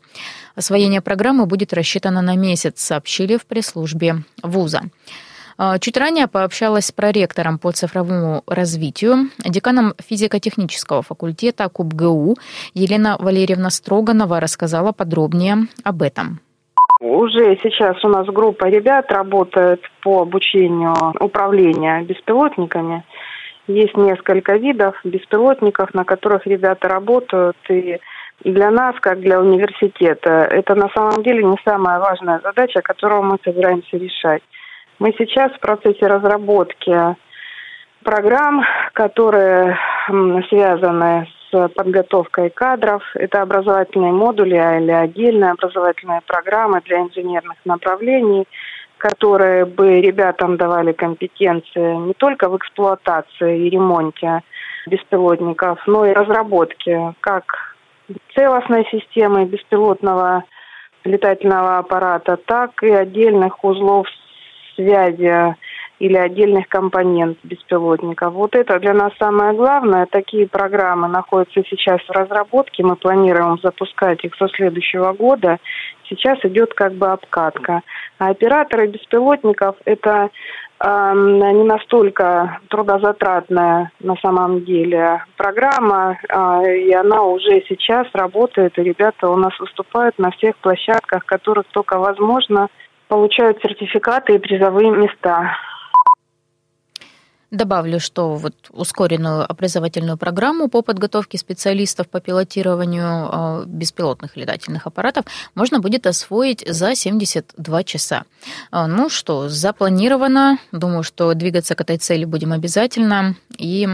Освоение 0.56 1.02
программы 1.02 1.46
будет 1.46 1.74
рассчитано 1.74 2.22
на 2.22 2.36
месяц, 2.36 2.82
сообщили 2.82 3.38
в 3.38 3.46
пресс-службе 3.46 4.24
вуза. 4.42 4.84
А, 5.58 5.80
чуть 5.80 5.98
ранее 5.98 6.28
пообщалась 6.28 6.86
с 6.86 6.92
проректором 6.92 7.58
по 7.58 7.72
цифровому 7.72 8.44
развитию, 8.48 9.30
деканом 9.40 9.94
физико-технического 10.00 11.02
факультета 11.02 11.68
КубГУ 11.68 12.36
Елена 12.76 13.18
Валерьевна 13.20 13.72
Строганова 13.72 14.40
рассказала 14.40 14.92
подробнее 14.92 15.68
об 15.84 16.04
этом. 16.04 16.40
Уже 17.00 17.58
сейчас 17.62 18.04
у 18.04 18.10
нас 18.10 18.28
группа 18.28 18.66
ребят 18.66 19.12
работает 19.12 19.82
по 20.04 20.22
обучению 20.22 20.94
управления 21.20 22.04
беспилотниками. 22.04 23.04
Есть 23.68 23.98
несколько 23.98 24.56
видов 24.58 24.96
беспилотников, 25.04 25.94
на 25.94 26.06
которых 26.06 26.46
ребята 26.46 26.88
работают. 26.88 27.58
И 27.70 28.00
для 28.44 28.72
нас, 28.72 28.96
как 29.00 29.20
для 29.20 29.40
университета, 29.40 30.48
это 30.50 30.76
на 30.76 30.90
самом 30.90 31.22
деле 31.24 31.44
не 31.44 31.58
самая 31.66 32.00
важная 32.00 32.40
задача, 32.44 32.82
которую 32.82 33.24
мы 33.24 33.38
собираемся 33.44 33.98
решать. 33.98 34.42
Мы 35.00 35.14
сейчас 35.18 35.52
в 35.52 35.60
процессе 35.60 36.08
разработки 36.08 37.16
программ, 38.04 38.64
которые 38.94 39.78
связаны 40.50 41.28
с 41.52 41.68
подготовкой 41.70 42.50
кадров. 42.50 43.04
Это 43.14 43.44
образовательные 43.44 44.12
модули 44.12 44.56
или 44.56 44.92
отдельные 44.92 45.52
образовательные 45.52 46.22
программы 46.26 46.82
для 46.82 47.02
инженерных 47.02 47.58
направлений, 47.64 48.48
которые 48.98 49.66
бы 49.66 50.02
ребятам 50.02 50.58
давали 50.58 50.94
компетенции 50.94 51.96
не 51.96 52.14
только 52.14 52.50
в 52.50 52.58
эксплуатации 52.58 53.68
и 53.68 53.70
ремонте 53.70 54.42
беспилотников, 54.88 55.80
но 55.86 56.08
и 56.08 56.14
разработке 56.14 57.14
как 57.20 57.76
целостной 58.34 58.88
системы 58.90 59.46
беспилотного 59.46 60.44
летательного 61.04 61.78
аппарата, 61.78 62.38
так 62.38 62.82
и 62.82 62.90
отдельных 62.90 63.64
узлов 63.64 64.08
связи 64.78 65.56
или 66.00 66.16
отдельных 66.16 66.68
компонент 66.68 67.40
беспилотников. 67.44 68.34
Вот 68.34 68.56
это 68.56 68.80
для 68.80 68.94
нас 68.94 69.12
самое 69.20 69.54
главное. 69.54 70.06
Такие 70.06 70.48
программы 70.48 71.08
находятся 71.08 71.64
сейчас 71.68 72.00
в 72.02 72.12
разработке. 72.12 72.84
Мы 72.84 72.96
планируем 72.96 73.58
запускать 73.64 74.24
их 74.24 74.36
со 74.36 74.48
следующего 74.50 75.14
года. 75.14 75.58
Сейчас 76.08 76.38
идет 76.44 76.74
как 76.76 76.94
бы 76.94 77.08
обкатка. 77.08 77.82
А 78.20 78.30
операторы 78.30 78.88
беспилотников– 78.88 79.76
это 79.86 80.30
э, 80.80 81.12
не 81.16 81.64
настолько 81.64 82.60
трудозатратная 82.70 83.92
на 84.00 84.16
самом 84.18 84.64
деле 84.66 85.24
программа, 85.36 86.18
э, 86.30 86.78
и 86.78 86.94
она 86.94 87.24
уже 87.24 87.64
сейчас 87.68 88.08
работает, 88.14 88.78
и 88.78 88.84
ребята 88.84 89.30
у 89.30 89.36
нас 89.36 89.60
выступают 89.60 90.18
на 90.20 90.30
всех 90.32 90.56
площадках, 90.58 91.26
которых 91.26 91.66
только 91.74 91.98
возможно– 91.98 92.68
получают 93.08 93.60
сертификаты 93.62 94.36
и 94.36 94.40
призовые 94.40 94.92
места. 94.92 95.56
Добавлю, 97.50 98.02
что 98.02 98.36
вот 98.36 98.54
ускоренную 98.72 99.50
образовательную 99.50 100.18
программу 100.18 100.68
по 100.68 100.82
подготовке 100.82 101.38
специалистов 101.38 102.10
по 102.10 102.20
пилотированию 102.20 103.06
а, 103.08 103.64
беспилотных 103.66 104.36
летательных 104.36 104.86
аппаратов 104.86 105.24
можно 105.56 105.80
будет 105.80 106.08
освоить 106.08 106.66
за 106.68 106.94
72 106.94 107.84
часа. 107.86 108.24
А, 108.70 108.86
ну 108.88 109.08
что, 109.08 109.48
запланировано. 109.48 110.58
Думаю, 110.74 111.04
что 111.04 111.34
двигаться 111.36 111.74
к 111.76 111.80
этой 111.80 111.98
цели 111.98 112.26
будем 112.26 112.52
обязательно. 112.52 113.36
И 113.58 113.88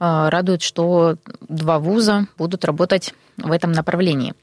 а, 0.00 0.28
радует, 0.28 0.62
что 0.62 1.18
два 1.48 1.78
вуза 1.78 2.26
будут 2.36 2.64
работать 2.64 3.14
в 3.36 3.52
этом 3.52 3.70
направлении. 3.70 4.34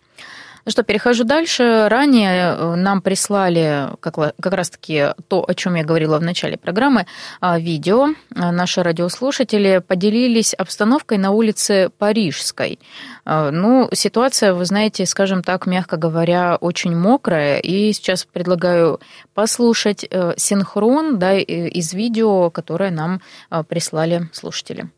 Ну 0.65 0.71
что, 0.71 0.81
перехожу 0.81 1.25
дальше. 1.25 1.87
Ранее 1.89 2.55
э, 2.57 2.75
нам 2.75 3.03
прислали 3.03 3.89
как, 3.99 4.15
как 4.15 4.53
раз-таки 4.53 5.09
то, 5.27 5.45
о 5.47 5.53
чем 5.53 5.75
я 5.75 5.83
говорила 5.83 6.17
в 6.17 6.23
начале 6.23 6.57
программы, 6.57 7.05
а, 7.39 7.59
видео. 7.59 8.15
А, 8.33 8.51
наши 8.51 8.81
радиослушатели 8.81 9.83
поделились 9.87 10.55
обстановкой 10.55 11.19
на 11.19 11.29
улице 11.29 11.91
Парижской. 11.99 12.79
А, 13.25 13.51
ну, 13.51 13.89
ситуация, 13.93 14.55
вы 14.55 14.65
знаете, 14.65 15.05
скажем 15.05 15.43
так, 15.43 15.67
мягко 15.67 15.97
говоря, 15.97 16.55
очень 16.55 16.95
мокрая. 16.95 17.59
И 17.59 17.93
сейчас 17.93 18.25
предлагаю 18.25 18.99
послушать 19.35 20.03
э, 20.09 20.33
синхрон 20.35 21.19
да, 21.19 21.37
из 21.37 21.93
видео, 21.93 22.49
которое 22.49 22.89
нам 22.89 23.21
прислали 23.67 24.29
слушатели. 24.33 24.89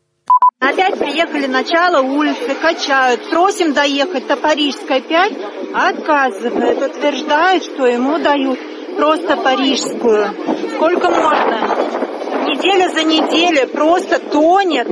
Опять 0.60 0.98
приехали 0.98 1.46
начало 1.46 2.02
улицы, 2.02 2.52
качают. 2.60 3.30
Просим 3.30 3.74
доехать 3.74 4.26
до 4.26 4.36
Парижской 4.36 5.00
5, 5.02 5.32
отказывает. 5.72 6.82
Утверждает, 6.82 7.62
что 7.62 7.86
ему 7.86 8.18
дают 8.18 8.58
просто 8.96 9.36
парижскую. 9.36 10.34
Сколько 10.74 11.10
можно? 11.10 11.60
Неделя 12.46 12.88
за 12.88 13.04
неделей 13.04 13.66
просто 13.66 14.18
тонет. 14.18 14.88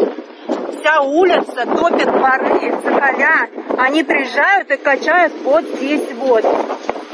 Вся 0.78 1.00
улица 1.00 1.66
топит 1.66 2.12
дворы, 2.12 2.80
цоколя. 2.84 3.48
Они 3.76 4.04
приезжают 4.04 4.70
и 4.70 4.76
качают 4.76 5.32
вот 5.42 5.64
здесь 5.64 6.12
вот. 6.14 6.44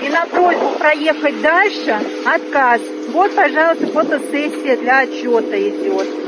И 0.03 0.09
на 0.11 0.27
просьбу 0.27 0.73
проехать 0.79 1.41
дальше 1.41 1.99
отказ. 2.27 2.83
Вот, 3.15 3.35
пожалуйста, 3.35 3.87
фотосессия 3.87 4.77
для 4.77 4.99
отчета 4.99 5.59
идет. 5.59 6.22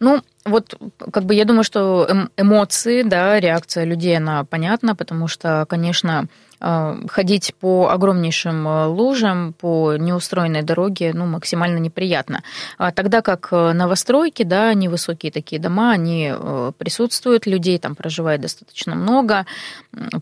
Ну, 0.00 0.22
вот 0.46 0.74
как 1.12 1.24
бы 1.24 1.34
я 1.34 1.44
думаю, 1.44 1.62
что 1.62 2.06
эм, 2.08 2.30
эмоции, 2.38 3.02
да, 3.02 3.38
реакция 3.38 3.84
людей, 3.84 4.16
она 4.16 4.44
понятна, 4.44 4.96
потому 4.96 5.28
что, 5.28 5.66
конечно, 5.68 6.26
э, 6.58 6.94
ходить 7.08 7.54
по 7.60 7.90
огромнейшим 7.90 8.66
э, 8.66 8.86
лужам, 8.86 9.52
по 9.52 9.96
неустроенной 9.96 10.62
дороге, 10.62 11.12
ну, 11.12 11.26
максимально 11.26 11.76
неприятно. 11.76 12.42
А 12.78 12.92
тогда 12.92 13.20
как 13.20 13.48
э, 13.52 13.72
новостройки, 13.74 14.42
да, 14.42 14.72
невысокие 14.72 15.30
такие 15.30 15.60
дома, 15.60 15.90
они 15.90 16.32
присутствуют, 16.78 17.46
людей 17.46 17.78
там 17.78 17.94
проживает 17.94 18.40
достаточно 18.40 18.94
много, 18.94 19.44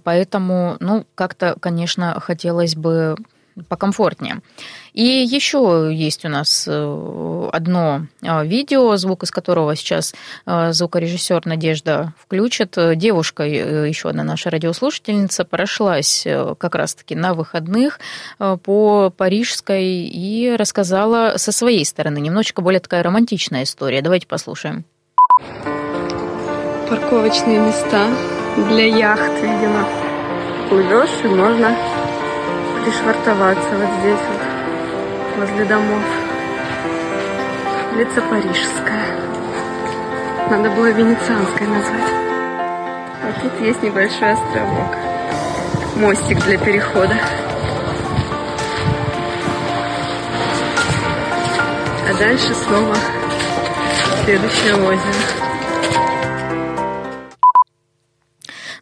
поэтому, 0.03 0.77
ну, 0.81 1.07
как-то, 1.15 1.55
конечно, 1.61 2.19
хотелось 2.19 2.75
бы 2.75 3.17
покомфортнее. 3.69 4.41
И 4.93 5.03
еще 5.03 5.91
есть 5.93 6.25
у 6.25 6.29
нас 6.29 6.65
э, 6.67 7.51
одно 7.53 8.07
э, 8.21 8.45
видео, 8.45 8.97
звук 8.97 9.23
из 9.23 9.31
которого 9.31 9.77
сейчас 9.77 10.15
э, 10.45 10.73
звукорежиссер 10.73 11.47
Надежда 11.47 12.15
включит. 12.19 12.77
Девушка, 12.97 13.45
еще 13.45 14.09
одна 14.09 14.25
наша 14.25 14.51
радиослушательница, 14.51 15.45
прошлась 15.45 16.27
как 16.59 16.75
раз-таки 16.75 17.15
на 17.15 17.35
выходных 17.35 18.01
по 18.39 19.13
Парижской 19.17 19.85
и 19.85 20.57
рассказала 20.57 21.35
со 21.37 21.53
своей 21.53 21.85
стороны. 21.85 22.19
Немножечко 22.19 22.61
более 22.61 22.81
такая 22.81 23.03
романтичная 23.03 23.63
история. 23.63 24.03
Давайте 24.03 24.27
послушаем. 24.27 24.85
Парковочные 26.89 27.61
места 27.61 28.09
для 28.69 28.87
яхт, 28.87 29.33
видимо. 29.43 29.87
Плывешь 30.69 31.25
и 31.25 31.29
можно 31.29 31.77
пришвартоваться 32.89 33.69
вот 33.71 33.89
здесь 34.01 34.19
вот, 34.31 35.41
возле 35.41 35.65
домов. 35.67 36.03
Улица 37.93 38.23
Парижская. 38.23 39.05
Надо 40.49 40.71
было 40.71 40.87
Венецианской 40.87 41.67
назвать. 41.67 42.13
А 43.21 43.41
тут 43.43 43.61
есть 43.61 43.83
небольшой 43.83 44.33
островок. 44.33 44.97
Мостик 45.97 46.43
для 46.47 46.57
перехода. 46.57 47.15
А 52.09 52.19
дальше 52.19 52.55
снова 52.55 52.97
следующее 54.25 54.77
озеро. 54.77 55.49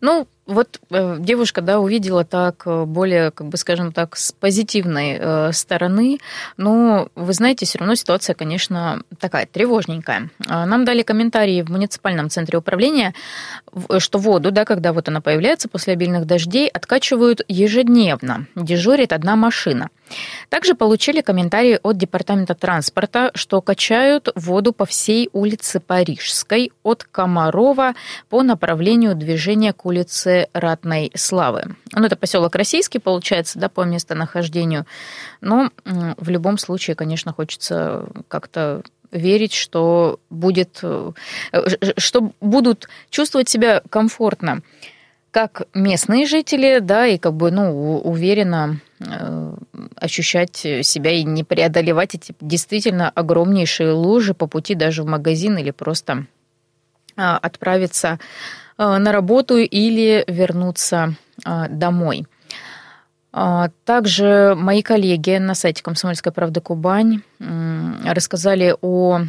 Ну, 0.01 0.29
вот 0.47 0.81
э, 0.91 1.17
девушка, 1.19 1.61
да, 1.61 1.81
увидела 1.81 2.25
так 2.25 2.63
э, 2.67 2.85
более, 2.85 3.33
как 3.33 3.49
бы, 3.49 3.57
скажем 3.57 3.93
так, 3.93 4.17
с 4.17 4.33
позитивной 4.33 5.17
э, 5.19 5.53
стороны, 5.53 6.19
но, 6.57 7.09
вы 7.17 7.33
знаете, 7.33 7.67
все 7.67 7.79
равно 7.79 7.97
ситуация, 7.97 8.35
конечно, 8.35 9.03
такая 9.19 9.47
тревожненькая. 9.47 10.31
А, 10.49 10.65
нам 10.67 10.85
дали 10.85 11.03
комментарии 11.03 11.63
в 11.63 11.71
муниципальном 11.71 12.31
центре 12.31 12.59
управления, 12.59 13.13
что 13.99 14.19
воду, 14.19 14.53
да, 14.53 14.65
когда 14.65 14.93
вот 14.93 15.09
она 15.09 15.21
появляется 15.21 15.69
после 15.69 15.95
обильных 15.95 16.27
дождей, 16.27 16.69
откачивают 16.69 17.43
ежедневно, 17.49 18.47
дежурит 18.55 19.13
одна 19.13 19.35
машина. 19.35 19.91
Также 20.49 20.75
получили 20.75 21.21
комментарии 21.21 21.81
от 21.83 21.97
Департамента 21.97 22.55
транспорта, 22.55 23.33
что 23.35 23.61
качают 23.61 24.29
воду 24.37 24.73
по 24.73 24.87
всей 24.87 25.29
улице 25.33 25.81
Парижской 25.81 26.71
от 26.85 27.05
Комарова 27.05 27.95
по 28.29 28.43
направлению 28.43 29.17
движения 29.17 29.73
к 29.73 29.85
улице 29.85 30.36
Ратной 30.53 31.11
Славы. 31.15 31.77
Ну, 31.93 32.05
это 32.05 32.17
поселок 32.17 32.55
Российский, 32.55 32.99
получается, 32.99 33.59
да, 33.59 33.69
по 33.69 33.85
местонахождению. 33.85 34.87
Но 35.41 35.71
в 35.85 36.29
любом 36.29 36.59
случае, 36.59 36.97
конечно, 36.97 37.33
хочется 37.33 38.07
как-то 38.29 38.83
верить, 39.11 39.53
что 39.53 40.21
будет, 40.31 40.81
э, 40.83 41.13
что 41.97 42.33
будут 42.41 42.89
чувствовать 43.11 43.49
себя 43.49 43.83
комфортно 43.91 44.63
как 45.37 45.65
местные 45.75 46.25
жители, 46.25 46.79
да, 46.79 47.07
и 47.07 47.19
как 47.19 47.35
бы, 47.35 47.51
ну, 47.51 47.99
уверенно 47.99 48.81
э, 49.01 49.55
ощущать 49.97 50.57
себя 50.57 51.11
и 51.11 51.25
не 51.25 51.45
преодолевать 51.45 52.15
эти 52.15 52.35
действительно 52.41 53.11
огромнейшие 53.11 53.93
лужи 53.93 54.33
по 54.33 54.47
пути 54.47 54.75
даже 54.75 55.03
в 55.03 55.07
магазин 55.07 55.59
или 55.59 55.73
просто 55.73 56.25
э, 57.17 57.21
отправиться 57.21 58.19
на 58.79 59.13
работу 59.13 59.57
или 59.57 60.25
вернуться 60.27 61.15
домой. 61.45 62.27
А, 63.39 63.69
также 63.85 64.55
мои 64.57 64.81
коллеги 64.81 65.37
на 65.37 65.55
сайте 65.55 65.83
«Комсомольская 65.83 66.33
правда 66.33 66.63
Кубань» 66.63 67.21
рассказали 68.03 68.75
о 68.81 69.25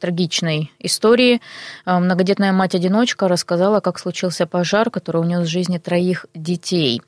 трагичной 0.00 0.72
истории. 0.80 1.40
Многодетная 1.86 2.50
мать-одиночка 2.50 3.28
рассказала, 3.28 3.78
как 3.78 4.00
случился 4.00 4.48
пожар, 4.48 4.90
который 4.90 5.20
унес 5.20 5.46
жизни 5.46 5.78
троих 5.78 6.26
детей. 6.34 7.02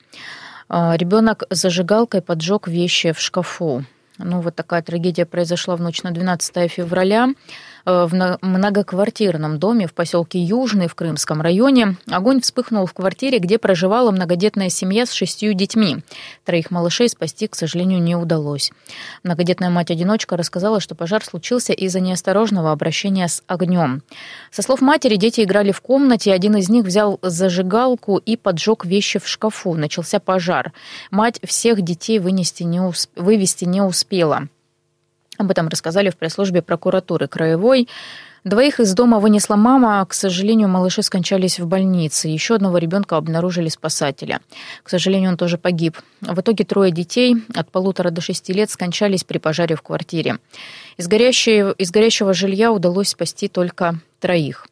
Ребенок 0.68 1.42
зажигалкой 1.50 2.22
поджег 2.22 2.68
вещи 2.68 3.10
в 3.10 3.18
шкафу. 3.18 3.84
Ну, 4.18 4.40
вот 4.42 4.54
такая 4.54 4.82
трагедия 4.82 5.26
произошла 5.26 5.74
в 5.74 5.80
ночь 5.80 6.04
на 6.04 6.12
12 6.12 6.70
февраля. 6.70 7.30
Э, 7.84 8.06
в 8.06 8.38
многоквартирном 8.42 9.58
доме 9.58 9.86
в 9.86 9.94
поселке 9.94 10.40
Южный 10.40 10.86
в 10.86 10.94
Крымском 10.94 11.40
районе. 11.40 11.96
Огонь 12.08 12.40
вспыхнул 12.40 12.86
в 12.86 12.92
квартире, 12.92 13.38
где 13.38 13.58
проживала 13.58 14.10
многодетная 14.10 14.68
семья 14.68 15.06
с 15.06 15.12
шестью 15.12 15.52
детьми. 15.54 15.98
Троих 16.44 16.70
малышей 16.70 17.08
спасти, 17.08 17.48
к 17.48 17.54
сожалению, 17.54 18.00
не 18.00 18.14
удалось. 18.14 18.70
Многодетная 19.24 19.70
мать-одиночка 19.70 20.36
рассказала, 20.36 20.80
что 20.80 20.94
пожар 20.94 21.24
случился 21.24 21.72
из-за 21.72 22.00
неосторожного 22.00 22.72
обращения 22.72 23.28
с 23.28 23.42
огнем. 23.46 24.02
Со 24.50 24.62
слов 24.62 24.80
матери, 24.80 25.16
дети 25.16 25.42
играли 25.42 25.72
в 25.72 25.80
комнате, 25.80 26.32
один 26.32 26.56
из 26.56 26.68
них 26.68 26.84
взял 26.84 27.18
зажигалку 27.22 28.18
и 28.18 28.36
поджег 28.36 28.84
вещи 28.84 29.18
в 29.18 29.26
шкафу. 29.26 29.74
Начался 29.74 30.20
пожар. 30.20 30.72
Мать 31.10 31.40
всех 31.44 31.82
детей 31.82 32.18
вынести 32.18 32.62
не 32.62 32.80
усп... 32.80 33.10
вывести 33.16 33.64
не 33.64 33.80
успела. 33.80 34.48
Об 35.42 35.50
этом 35.50 35.66
рассказали 35.66 36.08
в 36.08 36.16
пресс-службе 36.16 36.62
прокуратуры 36.62 37.26
Краевой. 37.26 37.88
Двоих 38.44 38.78
из 38.78 38.94
дома 38.94 39.18
вынесла 39.18 39.56
мама. 39.56 40.06
К 40.06 40.14
сожалению, 40.14 40.68
малыши 40.68 41.02
скончались 41.02 41.58
в 41.58 41.66
больнице. 41.66 42.28
Еще 42.28 42.54
одного 42.54 42.78
ребенка 42.78 43.16
обнаружили 43.16 43.68
спасатели. 43.68 44.38
К 44.84 44.88
сожалению, 44.88 45.30
он 45.30 45.36
тоже 45.36 45.58
погиб. 45.58 45.98
В 46.20 46.40
итоге 46.40 46.64
трое 46.64 46.92
детей 46.92 47.34
от 47.56 47.72
полутора 47.72 48.10
до 48.10 48.20
шести 48.20 48.52
лет 48.52 48.70
скончались 48.70 49.24
при 49.24 49.38
пожаре 49.38 49.74
в 49.74 49.82
квартире. 49.82 50.38
Из, 50.96 51.08
горящей, 51.08 51.72
из 51.72 51.90
горящего 51.90 52.34
жилья 52.34 52.70
удалось 52.70 53.08
спасти 53.08 53.48
только 53.48 53.96
троих. 54.20 54.68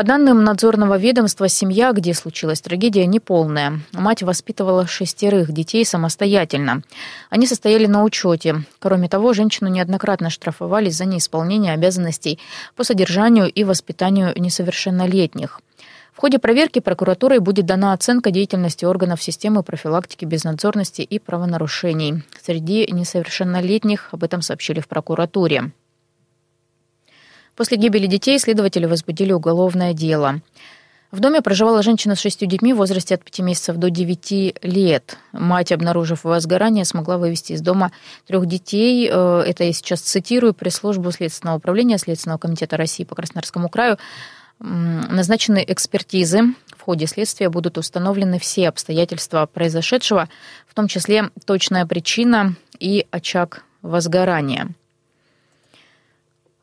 По 0.00 0.06
данным 0.06 0.44
надзорного 0.44 0.96
ведомства, 0.96 1.46
семья, 1.46 1.92
где 1.92 2.14
случилась 2.14 2.62
трагедия, 2.62 3.04
неполная. 3.04 3.80
Мать 3.92 4.22
воспитывала 4.22 4.86
шестерых 4.86 5.52
детей 5.52 5.84
самостоятельно. 5.84 6.80
Они 7.28 7.46
состояли 7.46 7.84
на 7.84 8.02
учете. 8.02 8.64
Кроме 8.78 9.10
того, 9.10 9.34
женщину 9.34 9.68
неоднократно 9.68 10.30
штрафовали 10.30 10.88
за 10.88 11.04
неисполнение 11.04 11.74
обязанностей 11.74 12.38
по 12.76 12.82
содержанию 12.82 13.50
и 13.50 13.62
воспитанию 13.62 14.32
несовершеннолетних. 14.36 15.60
В 16.14 16.20
ходе 16.20 16.38
проверки 16.38 16.78
прокуратурой 16.78 17.40
будет 17.40 17.66
дана 17.66 17.92
оценка 17.92 18.30
деятельности 18.30 18.86
органов 18.86 19.22
системы 19.22 19.62
профилактики 19.62 20.24
безнадзорности 20.24 21.02
и 21.02 21.18
правонарушений. 21.18 22.22
Среди 22.42 22.90
несовершеннолетних 22.90 24.08
об 24.12 24.24
этом 24.24 24.40
сообщили 24.40 24.80
в 24.80 24.88
прокуратуре. 24.88 25.72
После 27.60 27.76
гибели 27.76 28.06
детей 28.06 28.38
следователи 28.38 28.86
возбудили 28.86 29.32
уголовное 29.32 29.92
дело. 29.92 30.40
В 31.10 31.20
доме 31.20 31.42
проживала 31.42 31.82
женщина 31.82 32.14
с 32.14 32.20
шестью 32.20 32.48
детьми 32.48 32.72
в 32.72 32.78
возрасте 32.78 33.16
от 33.16 33.22
5 33.22 33.40
месяцев 33.40 33.76
до 33.76 33.90
9 33.90 34.54
лет. 34.62 35.18
Мать, 35.32 35.70
обнаружив 35.70 36.24
возгорание, 36.24 36.86
смогла 36.86 37.18
вывести 37.18 37.52
из 37.52 37.60
дома 37.60 37.92
трех 38.26 38.46
детей. 38.46 39.10
Э, 39.12 39.42
это 39.46 39.64
я 39.64 39.74
сейчас 39.74 40.00
цитирую 40.00 40.54
пресс-службу 40.54 41.12
Следственного 41.12 41.58
управления 41.58 41.98
Следственного 41.98 42.38
комитета 42.38 42.78
России 42.78 43.04
по 43.04 43.14
Краснодарскому 43.14 43.68
краю. 43.68 43.98
Назначены 44.58 45.62
экспертизы. 45.68 46.54
В 46.74 46.80
ходе 46.80 47.06
следствия 47.06 47.50
будут 47.50 47.76
установлены 47.76 48.38
все 48.38 48.70
обстоятельства 48.70 49.44
произошедшего, 49.44 50.30
в 50.66 50.72
том 50.72 50.88
числе 50.88 51.28
точная 51.44 51.84
причина 51.84 52.54
и 52.78 53.06
очаг 53.10 53.64
возгорания. 53.82 54.70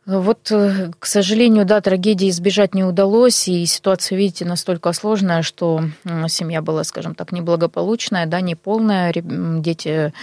Вот, 0.08 0.52
э, 0.52 0.91
к 0.98 1.06
сожалению, 1.06 1.65
да, 1.65 1.82
трагедии 1.82 2.30
избежать 2.30 2.74
не 2.74 2.86
удалось, 2.86 3.50
и 3.50 3.65
ситуация, 3.65 4.17
видите, 4.17 4.46
настолько 4.46 4.93
сложная, 4.93 5.41
что 5.41 5.82
семья 6.30 6.62
была, 6.62 6.86
скажем 6.86 7.13
так, 7.13 7.34
неблагополучная, 7.34 8.26
да, 8.26 8.39
неполная. 8.39 9.13
Дети, 9.13 10.13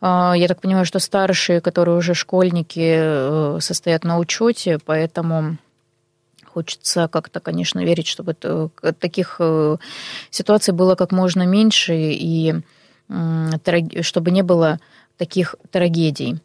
а, 0.00 0.32
я 0.34 0.48
так 0.48 0.62
понимаю, 0.62 0.86
что 0.86 0.98
старшие, 0.98 1.60
которые 1.60 1.98
уже 1.98 2.14
школьники, 2.14 2.94
э, 2.96 3.58
состоят 3.60 4.04
на 4.04 4.18
учете, 4.18 4.78
поэтому 4.82 5.58
хочется 6.46 7.06
как-то, 7.08 7.40
конечно, 7.40 7.80
верить, 7.84 8.06
чтобы 8.06 8.34
таких 8.98 9.36
э, 9.40 9.76
ситуаций 10.30 10.72
было 10.72 10.94
как 10.94 11.12
можно 11.12 11.44
меньше, 11.44 11.94
и 11.94 12.54
чтобы 14.00 14.30
не 14.30 14.42
было 14.42 14.80
таких 15.18 15.56
трагедий. 15.70 16.38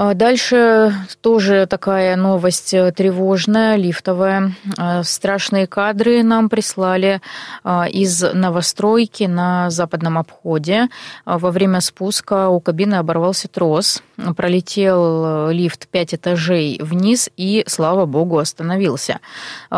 А 0.00 0.14
дальше 0.14 0.94
тоже 1.22 1.66
такая 1.66 2.14
новость 2.14 2.72
э, 2.72 2.92
тревожная, 2.92 3.74
лифтовая. 3.74 4.52
А, 4.76 5.02
страшные 5.02 5.66
кадры 5.66 6.22
нам 6.22 6.48
прислали 6.48 7.20
а, 7.64 7.88
из 7.90 8.22
новостройки 8.32 9.24
на 9.24 9.70
западном 9.70 10.16
обходе. 10.16 10.86
Во 11.24 11.50
время 11.50 11.80
спуска 11.80 12.48
у 12.48 12.60
кабины 12.60 12.94
оборвался 12.94 13.48
трос. 13.48 14.00
Пролетел 14.36 15.48
э, 15.48 15.52
лифт 15.52 15.88
пять 15.88 16.14
этажей 16.14 16.78
вниз 16.80 17.28
и, 17.36 17.64
слава 17.66 18.06
богу, 18.06 18.38
остановился. 18.38 19.18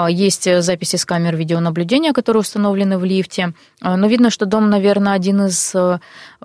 Есть 0.07 0.63
записи 0.63 0.97
с 0.97 1.07
камер 1.07 1.35
видеонаблюдения, 1.35 2.13
которые 2.13 2.43
установлены 2.43 2.99
в 2.99 3.07
лифте. 3.07 3.55
Но 3.81 4.07
видно, 4.07 4.29
что 4.29 4.45
дом, 4.45 4.69
наверное, 4.69 5.15
один 5.15 5.47
из 5.47 5.75
э, 5.75 5.99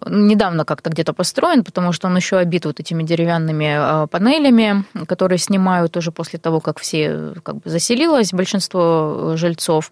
недавно 0.05 0.63
как-то 0.63 0.89
где-то 0.89 1.11
построен, 1.11 1.65
потому 1.65 1.91
что 1.91 2.07
он 2.07 2.15
еще 2.15 2.37
обит 2.37 2.65
вот 2.65 2.79
этими 2.79 3.03
деревянными 3.03 3.64
а, 3.67 4.07
панелями, 4.07 4.83
которые 5.07 5.37
снимают 5.39 5.95
уже 5.97 6.11
после 6.11 6.39
того, 6.39 6.59
как 6.59 6.79
все 6.79 7.33
как 7.43 7.57
бы 7.57 7.69
заселилось, 7.69 8.33
большинство 8.33 9.33
жильцов. 9.35 9.91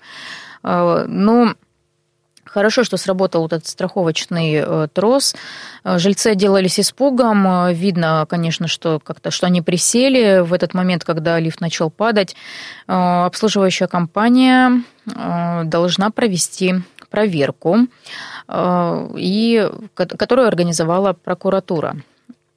А, 0.64 1.06
ну, 1.08 1.54
Хорошо, 2.46 2.84
что 2.84 2.98
сработал 2.98 3.42
вот 3.42 3.54
этот 3.54 3.68
страховочный 3.68 4.62
э, 4.64 4.88
трос. 4.94 5.34
Жильцы 5.84 6.28
отделались 6.28 6.80
испугом. 6.80 7.74
Видно, 7.74 8.28
конечно, 8.30 8.68
что 8.68 9.00
как-то 9.00 9.32
что 9.32 9.48
они 9.48 9.64
присели 9.64 10.42
в 10.42 10.54
этот 10.54 10.76
момент, 10.76 11.04
когда 11.04 11.40
лифт 11.40 11.62
начал 11.62 11.90
падать. 11.90 12.36
Обслуживающая 12.86 13.88
компания 13.88 14.84
должна 15.06 16.12
провести 16.12 16.76
проверку, 17.10 17.88
и, 19.18 19.70
которую 19.96 20.48
организовала 20.48 21.14
прокуратура. 21.14 21.96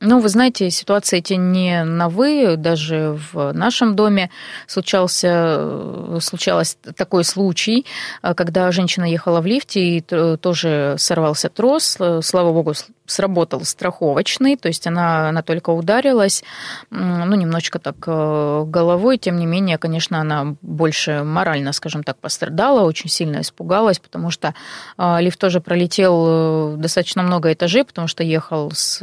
Ну, 0.00 0.20
вы 0.20 0.28
знаете, 0.28 0.70
ситуации 0.70 1.18
эти 1.18 1.34
не 1.34 1.82
новые. 1.84 2.56
Даже 2.56 3.18
в 3.32 3.52
нашем 3.52 3.96
доме 3.96 4.30
случался, 4.66 6.20
случалось 6.20 6.76
такой 6.96 7.24
случай, 7.24 7.86
когда 8.20 8.70
женщина 8.72 9.04
ехала 9.04 9.40
в 9.40 9.46
лифте 9.46 9.80
и 9.80 10.00
тоже 10.00 10.96
сорвался 10.98 11.48
трос. 11.48 11.96
Слава 12.20 12.52
богу, 12.52 12.74
сработал 13.06 13.64
страховочный, 13.64 14.56
то 14.56 14.68
есть 14.68 14.86
она, 14.86 15.28
она 15.28 15.42
только 15.42 15.70
ударилась, 15.70 16.44
ну, 16.90 17.34
немножечко 17.34 17.78
так 17.78 17.96
э, 18.06 18.64
головой, 18.66 19.18
тем 19.18 19.38
не 19.38 19.46
менее, 19.46 19.78
конечно, 19.78 20.20
она 20.20 20.56
больше 20.62 21.22
морально, 21.24 21.72
скажем 21.72 22.02
так, 22.02 22.18
пострадала, 22.18 22.82
очень 22.82 23.08
сильно 23.08 23.40
испугалась, 23.40 23.98
потому 23.98 24.30
что 24.30 24.54
э, 24.98 25.20
лифт 25.20 25.38
тоже 25.38 25.60
пролетел 25.60 26.24
э, 26.26 26.76
достаточно 26.76 27.22
много 27.22 27.52
этажей, 27.52 27.84
потому 27.84 28.08
что 28.08 28.22
ехал 28.22 28.70
с 28.72 28.98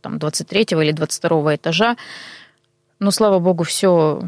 там, 0.00 0.18
23 0.44 0.66
или 0.82 0.92
22 0.92 1.54
этажа, 1.56 1.96
но, 2.98 3.10
слава 3.10 3.38
богу, 3.38 3.62
все, 3.64 4.22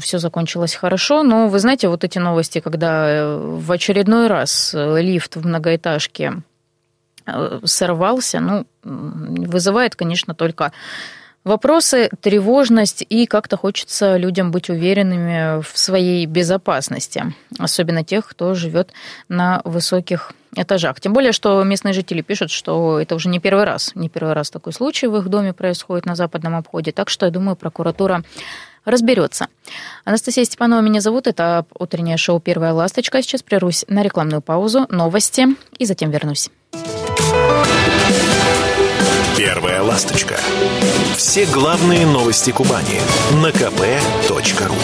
все 0.00 0.18
закончилось 0.18 0.74
хорошо. 0.74 1.22
Но 1.22 1.48
вы 1.48 1.58
знаете, 1.58 1.88
вот 1.88 2.04
эти 2.04 2.18
новости, 2.18 2.60
когда 2.60 3.36
в 3.38 3.72
очередной 3.72 4.26
раз 4.26 4.74
лифт 4.74 5.36
в 5.36 5.46
многоэтажке 5.46 6.42
Э, 7.26 7.60
сорвался, 7.64 8.40
ну, 8.40 8.66
вызывает, 8.82 9.94
конечно, 9.94 10.34
только 10.34 10.72
вопросы, 11.44 12.10
тревожность, 12.20 13.04
и 13.08 13.26
как-то 13.26 13.56
хочется 13.56 14.16
людям 14.16 14.50
быть 14.50 14.70
уверенными 14.70 15.60
в 15.62 15.78
своей 15.78 16.26
безопасности, 16.26 17.34
особенно 17.58 18.04
тех, 18.04 18.26
кто 18.26 18.54
живет 18.54 18.92
на 19.28 19.60
высоких 19.64 20.32
этажах. 20.54 21.00
Тем 21.00 21.12
более, 21.12 21.32
что 21.32 21.62
местные 21.62 21.94
жители 21.94 22.20
пишут, 22.20 22.50
что 22.50 23.00
это 23.00 23.14
уже 23.14 23.28
не 23.28 23.40
первый 23.40 23.64
раз, 23.64 23.92
не 23.94 24.08
первый 24.08 24.34
раз 24.34 24.50
такой 24.50 24.72
случай 24.72 25.06
в 25.06 25.16
их 25.16 25.28
доме 25.28 25.52
происходит 25.52 26.06
на 26.06 26.14
западном 26.14 26.54
обходе, 26.54 26.92
так 26.92 27.08
что, 27.08 27.26
я 27.26 27.32
думаю, 27.32 27.56
прокуратура 27.56 28.22
разберется. 28.84 29.46
Анастасия 30.04 30.44
Степанова 30.44 30.80
меня 30.80 31.00
зовут. 31.00 31.26
Это 31.26 31.64
утреннее 31.78 32.16
шоу 32.16 32.40
«Первая 32.40 32.72
ласточка». 32.72 33.22
Сейчас 33.22 33.42
прервусь 33.42 33.84
на 33.88 34.02
рекламную 34.02 34.42
паузу, 34.42 34.86
новости 34.90 35.46
и 35.78 35.86
затем 35.86 36.10
вернусь. 36.10 36.50
Ласточка. 39.92 40.38
Все 41.18 41.44
главные 41.44 42.06
новости 42.06 42.50
Кубани 42.50 42.98
на 43.42 43.48
kp.ru. 43.48 44.74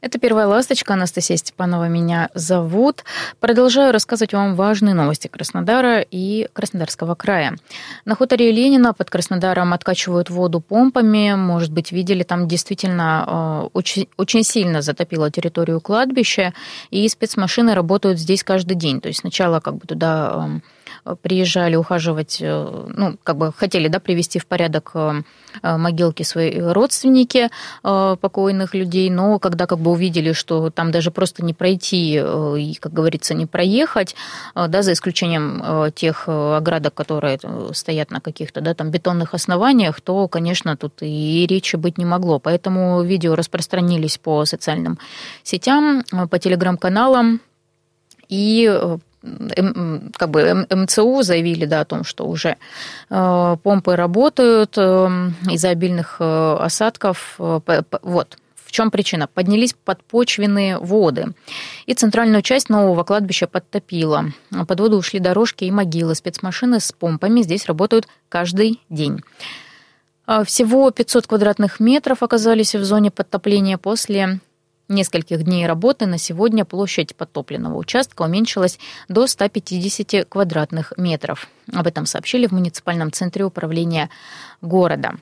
Это 0.00 0.18
«Первая 0.18 0.46
ласточка». 0.46 0.94
Анастасия 0.94 1.36
Степанова 1.36 1.86
меня 1.88 2.30
зовут. 2.32 3.04
Продолжаю 3.40 3.92
рассказывать 3.92 4.32
вам 4.32 4.54
важные 4.54 4.94
новости 4.94 5.28
Краснодара 5.28 6.00
и 6.00 6.48
Краснодарского 6.54 7.14
края. 7.14 7.58
На 8.06 8.14
хуторе 8.14 8.52
Ленина 8.52 8.94
под 8.94 9.10
Краснодаром 9.10 9.74
откачивают 9.74 10.30
воду 10.30 10.60
помпами. 10.60 11.34
Может 11.34 11.72
быть, 11.72 11.92
видели, 11.92 12.22
там 12.22 12.48
действительно 12.48 13.24
э, 13.26 13.68
очень, 13.74 14.08
очень 14.16 14.44
сильно 14.44 14.80
затопило 14.80 15.30
территорию 15.30 15.82
кладбища, 15.82 16.54
и 16.90 17.06
спецмашины 17.06 17.74
работают 17.74 18.18
здесь 18.18 18.42
каждый 18.42 18.76
день. 18.76 19.02
То 19.02 19.08
есть 19.08 19.20
сначала 19.20 19.60
как 19.60 19.74
бы 19.74 19.86
туда 19.86 20.32
эм, 20.36 20.62
приезжали 21.22 21.76
ухаживать, 21.76 22.38
э, 22.40 22.86
ну, 22.94 23.16
как 23.22 23.36
бы 23.36 23.52
хотели, 23.52 23.88
да, 23.88 24.00
привести 24.00 24.38
в 24.38 24.46
порядок 24.46 24.90
э, 24.94 25.22
э, 25.62 25.76
могилки 25.76 26.22
свои 26.22 26.58
родственники 26.60 27.50
покойных 27.82 28.74
людей, 28.74 29.10
но 29.10 29.38
когда 29.38 29.66
как 29.66 29.78
бы 29.78 29.90
увидели, 29.90 30.32
что 30.32 30.70
там 30.70 30.90
даже 30.90 31.10
просто 31.10 31.44
не 31.44 31.54
пройти 31.54 32.14
и, 32.14 32.76
как 32.80 32.92
говорится, 32.92 33.34
не 33.34 33.46
проехать, 33.46 34.14
да, 34.54 34.82
за 34.82 34.92
исключением 34.92 35.92
тех 35.92 36.28
оградок, 36.28 36.94
которые 36.94 37.38
стоят 37.72 38.10
на 38.10 38.20
каких-то, 38.20 38.60
да, 38.60 38.74
там 38.74 38.90
бетонных 38.90 39.34
основаниях, 39.34 40.00
то, 40.00 40.28
конечно, 40.28 40.76
тут 40.76 40.94
и 41.00 41.46
речи 41.48 41.76
быть 41.76 41.98
не 41.98 42.04
могло. 42.04 42.38
Поэтому 42.38 43.02
видео 43.02 43.34
распространились 43.34 44.18
по 44.18 44.44
социальным 44.44 44.98
сетям, 45.42 46.04
по 46.30 46.38
телеграм-каналам, 46.38 47.40
и 48.28 48.70
как 49.20 50.30
бы 50.30 50.66
МЦУ 50.70 51.22
заявили 51.22 51.66
да, 51.66 51.80
о 51.80 51.84
том, 51.84 52.04
что 52.04 52.26
уже 52.26 52.56
э, 53.10 53.56
помпы 53.62 53.96
работают 53.96 54.74
э, 54.76 55.30
из-за 55.50 55.70
обильных 55.70 56.16
э, 56.20 56.56
осадков. 56.60 57.34
Вот, 57.38 58.38
в 58.54 58.70
чем 58.70 58.90
причина? 58.90 59.26
Поднялись 59.26 59.74
подпочвенные 59.84 60.78
воды. 60.78 61.32
И 61.86 61.94
центральную 61.94 62.42
часть 62.42 62.68
нового 62.68 63.02
кладбища 63.02 63.46
подтопило. 63.46 64.26
Под 64.50 64.80
воду 64.80 64.98
ушли 64.98 65.18
дорожки 65.18 65.64
и 65.64 65.70
могилы. 65.70 66.14
Спецмашины 66.14 66.78
с 66.78 66.92
помпами 66.92 67.42
здесь 67.42 67.66
работают 67.66 68.06
каждый 68.28 68.80
день. 68.88 69.22
Всего 70.44 70.90
500 70.90 71.26
квадратных 71.26 71.80
метров 71.80 72.22
оказались 72.22 72.74
в 72.74 72.84
зоне 72.84 73.10
подтопления 73.10 73.78
после 73.78 74.40
нескольких 74.88 75.44
дней 75.44 75.66
работы 75.66 76.06
на 76.06 76.18
сегодня 76.18 76.64
площадь 76.64 77.14
подтопленного 77.14 77.76
участка 77.76 78.22
уменьшилась 78.22 78.78
до 79.08 79.26
150 79.26 80.26
квадратных 80.28 80.92
метров. 80.96 81.48
Об 81.72 81.86
этом 81.86 82.06
сообщили 82.06 82.46
в 82.46 82.52
муниципальном 82.52 83.12
центре 83.12 83.44
управления 83.44 84.10
города. 84.62 85.14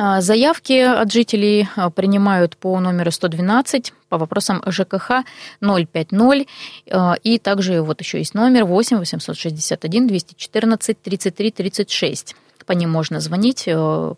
А, 0.00 0.20
заявки 0.20 0.80
от 0.80 1.12
жителей 1.12 1.68
а, 1.74 1.90
принимают 1.90 2.56
по 2.56 2.78
номеру 2.78 3.10
112 3.10 3.92
по 4.08 4.16
вопросам 4.16 4.62
ЖКХ 4.64 5.24
050. 5.60 6.46
А, 6.90 7.16
и 7.24 7.38
также 7.38 7.82
вот 7.82 8.00
еще 8.00 8.18
есть 8.18 8.34
номер 8.34 8.64
8 8.64 8.98
861 8.98 10.06
214 10.06 11.02
33 11.02 11.50
36. 11.50 12.36
По 12.64 12.72
ним 12.72 12.90
можно 12.90 13.18
звонить, 13.18 13.66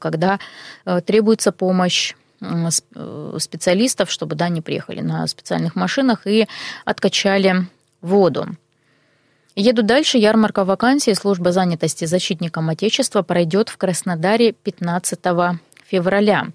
когда 0.01 0.41
требуется 1.07 1.53
помощь 1.53 2.15
специалистов, 3.39 4.11
чтобы 4.11 4.35
да, 4.35 4.47
они 4.47 4.61
приехали 4.61 5.01
на 5.01 5.27
специальных 5.27 5.77
машинах 5.77 6.27
и 6.27 6.47
откачали 6.85 7.67
воду. 8.01 8.47
Еду 9.57 9.83
дальше. 9.83 10.17
Ярмарка 10.17 10.65
вакансий 10.65 11.15
служба 11.15 11.53
занятости 11.53 12.05
защитникам 12.05 12.71
Отечества 12.71 13.23
пройдет 13.23 13.69
в 13.69 13.77
Краснодаре 13.77 14.53
15 14.53 15.19
февраля. 15.85 16.47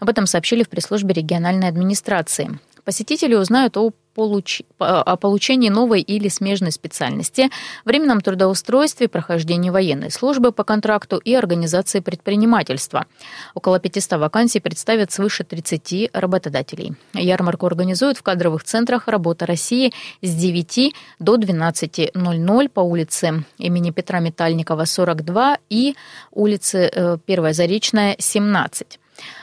Об 0.00 0.08
этом 0.08 0.26
сообщили 0.26 0.64
в 0.64 0.68
пресс-службе 0.68 1.14
региональной 1.14 1.68
администрации. 1.68 2.58
Посетители 2.84 3.34
узнают 3.34 3.76
о, 3.76 3.92
получ... 4.20 4.60
о 4.78 5.16
получении 5.16 5.70
новой 5.70 6.02
или 6.02 6.28
смежной 6.28 6.72
специальности, 6.72 7.48
временном 7.86 8.20
трудоустройстве, 8.20 9.08
прохождении 9.08 9.70
военной 9.70 10.10
службы 10.10 10.52
по 10.52 10.62
контракту 10.62 11.16
и 11.16 11.34
организации 11.34 12.00
предпринимательства. 12.00 13.06
Около 13.54 13.78
500 13.78 14.20
вакансий 14.20 14.60
представят 14.60 15.10
свыше 15.10 15.44
30 15.44 16.10
работодателей. 16.12 16.92
Ярмарку 17.14 17.66
организуют 17.66 18.18
в 18.18 18.22
кадровых 18.22 18.62
центрах 18.64 19.08
«Работа 19.08 19.46
России» 19.46 19.92
с 20.20 20.34
9 20.34 20.94
до 21.18 21.36
12.00 21.36 22.68
по 22.68 22.80
улице 22.80 23.44
имени 23.56 23.90
Петра 23.90 24.20
Метальникова, 24.20 24.84
42 24.84 25.58
и 25.70 25.94
улице 26.30 26.90
1 27.26 27.44
э, 27.46 27.52
Заречная, 27.54 28.16
17. 28.18 28.98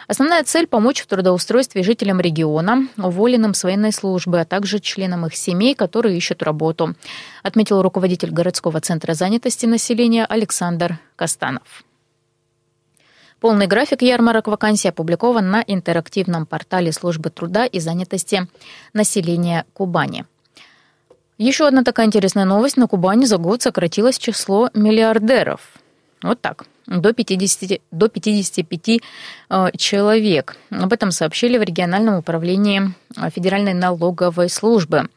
Основная 0.07 0.41
цель– 0.45 0.67
помочь 0.67 1.01
в 1.01 1.07
трудоустройстве 1.07 1.83
жителям 1.83 2.21
региона, 2.21 2.87
уволенным 2.97 3.53
с 3.53 3.63
военной 3.63 3.91
службы, 3.91 4.39
а 4.39 4.45
также 4.45 4.79
членам 4.79 5.25
их 5.25 5.35
семей, 5.35 5.75
которые 5.75 6.15
ищут 6.15 6.43
работу, 6.43 6.95
отметил 7.43 7.81
руководитель 7.81 8.31
городского 8.31 8.79
центра 8.79 9.13
занятости 9.13 9.65
населения 9.65 10.25
Александр 10.25 10.97
Костанов. 11.17 11.83
Полный 13.41 13.67
график 13.67 14.01
ярмарок 14.01 14.47
вакансий 14.47 14.87
опубликован 14.87 15.51
на 15.51 15.61
интерактивном 15.67 16.45
портале 16.45 16.93
службы 16.93 17.29
труда 17.29 17.65
и 17.65 17.79
занятости 17.79 18.47
населения 18.93 19.65
Кубани. 19.73 20.25
Еще 21.37 21.67
одна 21.67 21.83
такая 21.83 22.07
интересная 22.07 22.45
новость. 22.45 22.77
На 22.77 22.87
Кубани 22.87 23.25
за 23.25 23.37
год 23.37 23.61
сократилось 23.61 24.17
число 24.17 24.71
миллиардеров. 24.73 25.73
Вот 26.23 26.41
так 26.41 26.65
до, 26.88 27.13
50, 27.13 27.82
до 27.91 28.08
55 28.08 29.02
э, 29.50 29.69
человек. 29.78 30.58
Об 30.69 30.93
этом 30.93 31.12
сообщили 31.12 31.58
в 31.58 31.63
региональном 31.63 32.15
управлении 32.15 32.82
э, 33.15 33.30
Федеральной 33.30 33.73
налоговой 33.73 34.50
службы. 34.50 35.10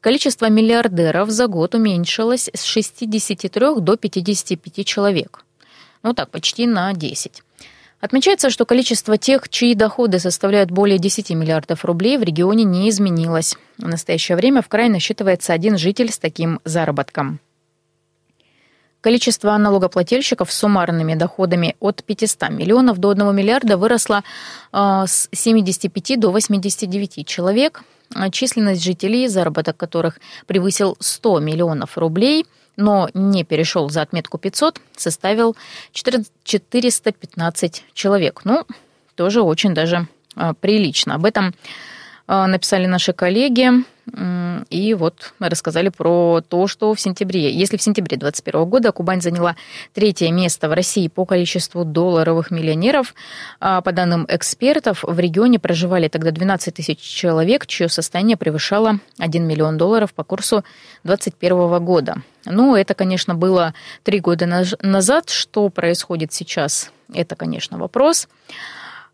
Количество 0.00 0.48
миллиардеров 0.48 1.30
за 1.30 1.48
год 1.48 1.74
уменьшилось 1.74 2.48
с 2.54 2.62
63 2.62 3.50
до 3.80 3.96
55 3.96 4.86
человек. 4.86 5.44
Ну 6.02 6.14
так, 6.14 6.30
почти 6.30 6.66
на 6.66 6.92
10. 6.92 7.42
Отмечается, 8.00 8.48
что 8.50 8.64
количество 8.64 9.18
тех, 9.18 9.48
чьи 9.48 9.74
доходы 9.74 10.20
составляют 10.20 10.70
более 10.70 11.00
10 11.00 11.30
миллиардов 11.30 11.84
рублей, 11.84 12.16
в 12.16 12.22
регионе 12.22 12.62
не 12.62 12.88
изменилось. 12.88 13.56
В 13.76 13.88
настоящее 13.88 14.36
время 14.36 14.62
в 14.62 14.68
крае 14.68 14.88
насчитывается 14.88 15.52
один 15.52 15.76
житель 15.76 16.12
с 16.12 16.18
таким 16.18 16.60
заработком. 16.64 17.40
Количество 19.00 19.56
налогоплательщиков 19.56 20.50
с 20.50 20.58
суммарными 20.58 21.14
доходами 21.14 21.76
от 21.78 22.02
500 22.02 22.50
миллионов 22.50 22.98
до 22.98 23.10
1 23.10 23.34
миллиарда 23.34 23.76
выросло 23.76 24.24
а, 24.72 25.06
с 25.06 25.28
75 25.32 26.18
до 26.18 26.30
89 26.30 27.24
человек. 27.24 27.82
А 28.14 28.30
численность 28.30 28.82
жителей, 28.82 29.28
заработок 29.28 29.76
которых 29.76 30.18
превысил 30.46 30.96
100 30.98 31.40
миллионов 31.40 31.96
рублей, 31.96 32.46
но 32.76 33.08
не 33.14 33.44
перешел 33.44 33.88
за 33.88 34.02
отметку 34.02 34.38
500, 34.38 34.80
составил 34.96 35.56
415 35.92 37.84
человек. 37.92 38.40
Ну, 38.44 38.64
тоже 39.14 39.42
очень 39.42 39.74
даже 39.74 40.08
а, 40.34 40.54
прилично. 40.54 41.14
Об 41.14 41.24
этом 41.24 41.54
написали 42.26 42.84
наши 42.84 43.14
коллеги. 43.14 43.70
И 44.70 44.94
вот 44.94 45.34
мы 45.38 45.48
рассказали 45.48 45.88
про 45.88 46.40
то, 46.46 46.66
что 46.66 46.94
в 46.94 47.00
сентябре, 47.00 47.50
если 47.50 47.76
в 47.76 47.82
сентябре 47.82 48.16
2021 48.16 48.64
года 48.68 48.92
Кубань 48.92 49.20
заняла 49.20 49.56
третье 49.92 50.30
место 50.32 50.68
в 50.68 50.72
России 50.72 51.08
по 51.08 51.24
количеству 51.24 51.84
долларовых 51.84 52.50
миллионеров, 52.50 53.14
а 53.60 53.80
по 53.80 53.92
данным 53.92 54.26
экспертов, 54.28 55.04
в 55.04 55.18
регионе 55.18 55.58
проживали 55.58 56.08
тогда 56.08 56.30
12 56.30 56.74
тысяч 56.74 56.98
человек, 56.98 57.66
чье 57.66 57.88
состояние 57.88 58.36
превышало 58.36 58.98
1 59.18 59.46
миллион 59.46 59.76
долларов 59.76 60.14
по 60.14 60.24
курсу 60.24 60.64
2021 61.04 61.84
года. 61.84 62.16
Ну, 62.44 62.74
это, 62.74 62.94
конечно, 62.94 63.34
было 63.34 63.74
три 64.04 64.20
года 64.20 64.46
назад. 64.46 65.30
Что 65.30 65.68
происходит 65.68 66.32
сейчас, 66.32 66.90
это, 67.12 67.36
конечно, 67.36 67.78
вопрос. 67.78 68.28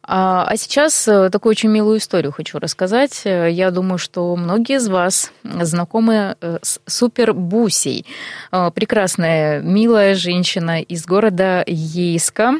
А, 0.06 0.44
а 0.46 0.56
сейчас 0.56 1.08
э, 1.08 1.30
такую 1.30 1.52
очень 1.52 1.70
милую 1.70 1.98
историю 1.98 2.30
хочу 2.30 2.58
рассказать. 2.58 3.22
Э, 3.24 3.50
я 3.50 3.70
думаю, 3.70 3.96
что 3.98 4.36
многие 4.36 4.76
из 4.76 4.88
вас 4.88 5.32
знакомы 5.42 6.36
э, 6.40 6.58
с 6.60 6.80
Супер 6.86 7.32
Бусей. 7.32 8.06
Прекрасная, 8.50 9.60
милая 9.60 10.14
женщина 10.14 10.82
из 10.82 11.06
города 11.06 11.64
Ейска 11.66 12.54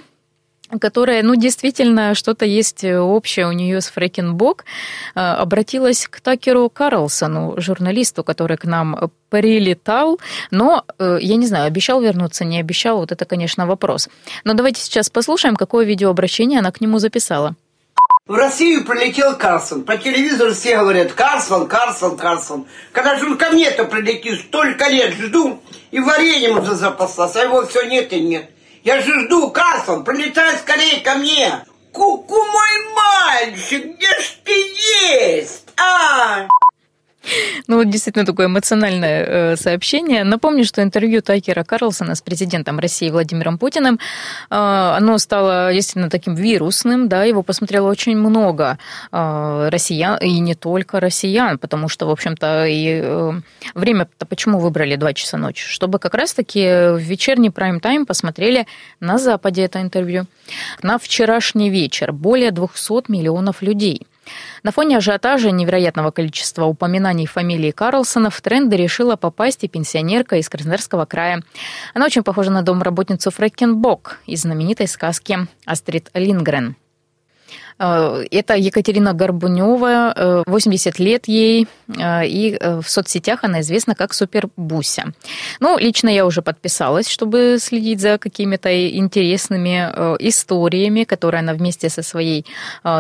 которая, 0.79 1.23
ну, 1.23 1.35
действительно, 1.35 2.15
что-то 2.15 2.45
есть 2.45 2.85
общее 2.85 3.47
у 3.49 3.53
нее 3.53 3.81
с 3.81 3.89
Фрэкенбок, 3.89 4.65
обратилась 5.15 6.07
к 6.09 6.21
Такеру 6.21 6.69
Карлсону, 6.71 7.55
журналисту, 7.59 8.25
который 8.25 8.57
к 8.57 8.65
нам 8.65 9.11
прилетал, 9.31 10.21
но, 10.51 10.85
я 10.99 11.37
не 11.37 11.47
знаю, 11.47 11.67
обещал 11.67 12.01
вернуться, 12.01 12.45
не 12.45 12.61
обещал, 12.61 12.99
вот 12.99 13.13
это, 13.13 13.25
конечно, 13.25 13.67
вопрос. 13.67 14.09
Но 14.45 14.55
давайте 14.55 14.81
сейчас 14.81 15.11
послушаем, 15.11 15.57
какое 15.57 15.85
видеообращение 15.85 16.61
она 16.61 16.71
к 16.71 16.81
нему 16.81 16.99
записала. 16.99 17.55
В 18.27 18.35
Россию 18.35 18.87
прилетел 18.87 19.37
Карсон. 19.37 19.85
По 19.85 19.99
телевизору 19.99 20.55
все 20.55 20.79
говорят, 20.79 21.13
Карсон, 21.13 21.69
Карсон, 21.69 22.17
Карсон. 22.17 22.67
Когда 22.93 23.17
же 23.17 23.27
он 23.27 23.37
ко 23.37 23.51
мне-то 23.51 23.85
прилетит, 23.85 24.41
столько 24.41 24.89
лет 24.89 25.13
жду, 25.15 25.61
и 25.91 26.01
вареньем 26.01 26.59
уже 26.59 26.75
запасался, 26.75 27.43
а 27.43 27.45
его 27.45 27.67
все 27.67 27.83
нет 27.83 28.13
и 28.15 28.21
нет. 28.21 28.49
Я 28.85 29.01
же 29.01 29.21
жду, 29.21 29.51
Карсон, 29.51 30.05
прилетай 30.05 30.59
скорее 30.59 31.01
ко 31.01 31.15
мне. 31.15 31.65
Ку-ку, 31.91 32.35
мой 32.35 32.95
мальчик, 32.95 33.97
где 33.97 34.21
ж 34.21 34.37
ты 34.45 34.53
есть, 35.09 35.65
а? 35.79 36.47
Ну, 37.67 37.77
вот 37.77 37.91
действительно 37.91 38.27
такое 38.27 38.47
эмоциональное 38.47 39.25
э, 39.25 39.57
сообщение. 39.57 40.25
Напомню, 40.25 40.65
что 40.65 40.83
интервью 40.83 41.23
Такера 41.23 41.65
Карлсона 41.65 42.15
с 42.15 42.23
президентом 42.23 42.79
России 42.79 43.11
Владимиром 43.11 43.59
Путиным, 43.59 43.95
э, 43.95 43.99
оно 44.51 45.19
стало 45.19 45.73
действительно 45.73 46.11
таким 46.11 46.35
вирусным, 46.35 47.09
да, 47.09 47.25
его 47.25 47.43
посмотрело 47.43 47.89
очень 47.89 48.17
много 48.17 48.79
э, 49.13 49.69
россиян, 49.71 50.19
и 50.19 50.39
не 50.41 50.55
только 50.55 51.01
россиян, 51.01 51.59
потому 51.59 51.89
что, 51.89 52.07
в 52.07 52.11
общем-то, 52.11 52.67
и 52.67 53.03
время-то 53.75 54.27
почему 54.27 54.59
выбрали 54.59 54.97
2 54.97 55.13
часа 55.15 55.37
ночи? 55.37 55.67
Чтобы 55.67 55.99
как 55.99 56.15
раз-таки 56.15 56.61
в 56.61 56.99
вечерний 56.99 57.51
прайм-тайм 57.51 58.07
посмотрели 58.07 58.67
на 59.01 59.19
Западе 59.19 59.63
это 59.63 59.81
интервью. 59.81 60.27
На 60.83 60.99
вчерашний 60.99 61.71
вечер 61.71 62.13
более 62.13 62.51
200 62.51 63.11
миллионов 63.11 63.63
людей– 63.63 64.07
на 64.63 64.73
фоне 64.73 64.99
ажиотажа 64.99 65.51
невероятного 65.51 66.11
количества 66.11 66.65
упоминаний 66.65 67.27
фамилии 67.27 67.71
Карлсона 67.71 68.31
в 68.31 68.41
тренды 68.41 68.77
решила 68.77 69.17
попасть 69.17 69.65
и 69.65 69.69
пенсионерка 69.69 70.37
из 70.37 70.49
Краснодарского 70.49 71.05
края. 71.05 71.43
Она 71.95 72.07
очень 72.07 72.23
похожа 72.23 72.51
на 72.51 72.63
домработницу 72.63 73.31
Фрэкенбок 73.31 74.21
из 74.27 74.43
знаменитой 74.43 74.89
сказки 74.89 75.47
«Астрид 75.67 76.11
Лингрен». 76.15 76.77
Э, 77.79 78.25
это 78.31 78.55
Екатерина 78.55 79.13
Горбунева, 79.15 80.45
80 80.47 81.01
э, 81.01 81.03
лет 81.03 81.29
ей, 81.29 81.67
э, 81.89 82.27
и 82.27 82.59
в 82.61 82.89
соцсетях 82.89 83.41
она 83.43 83.61
известна 83.61 83.95
как 83.95 84.15
Супер 84.15 84.49
Буся. 84.57 85.13
Ну, 85.61 85.79
лично 85.79 86.09
я 86.09 86.27
уже 86.27 86.43
подписалась, 86.43 87.09
чтобы 87.09 87.57
следить 87.61 88.01
за 88.01 88.19
какими-то 88.19 88.69
интересными 88.89 89.79
историями, 90.21 91.05
которые 91.05 91.41
она 91.41 91.55
вместе 91.55 91.89
со 91.89 92.03
своей 92.03 92.47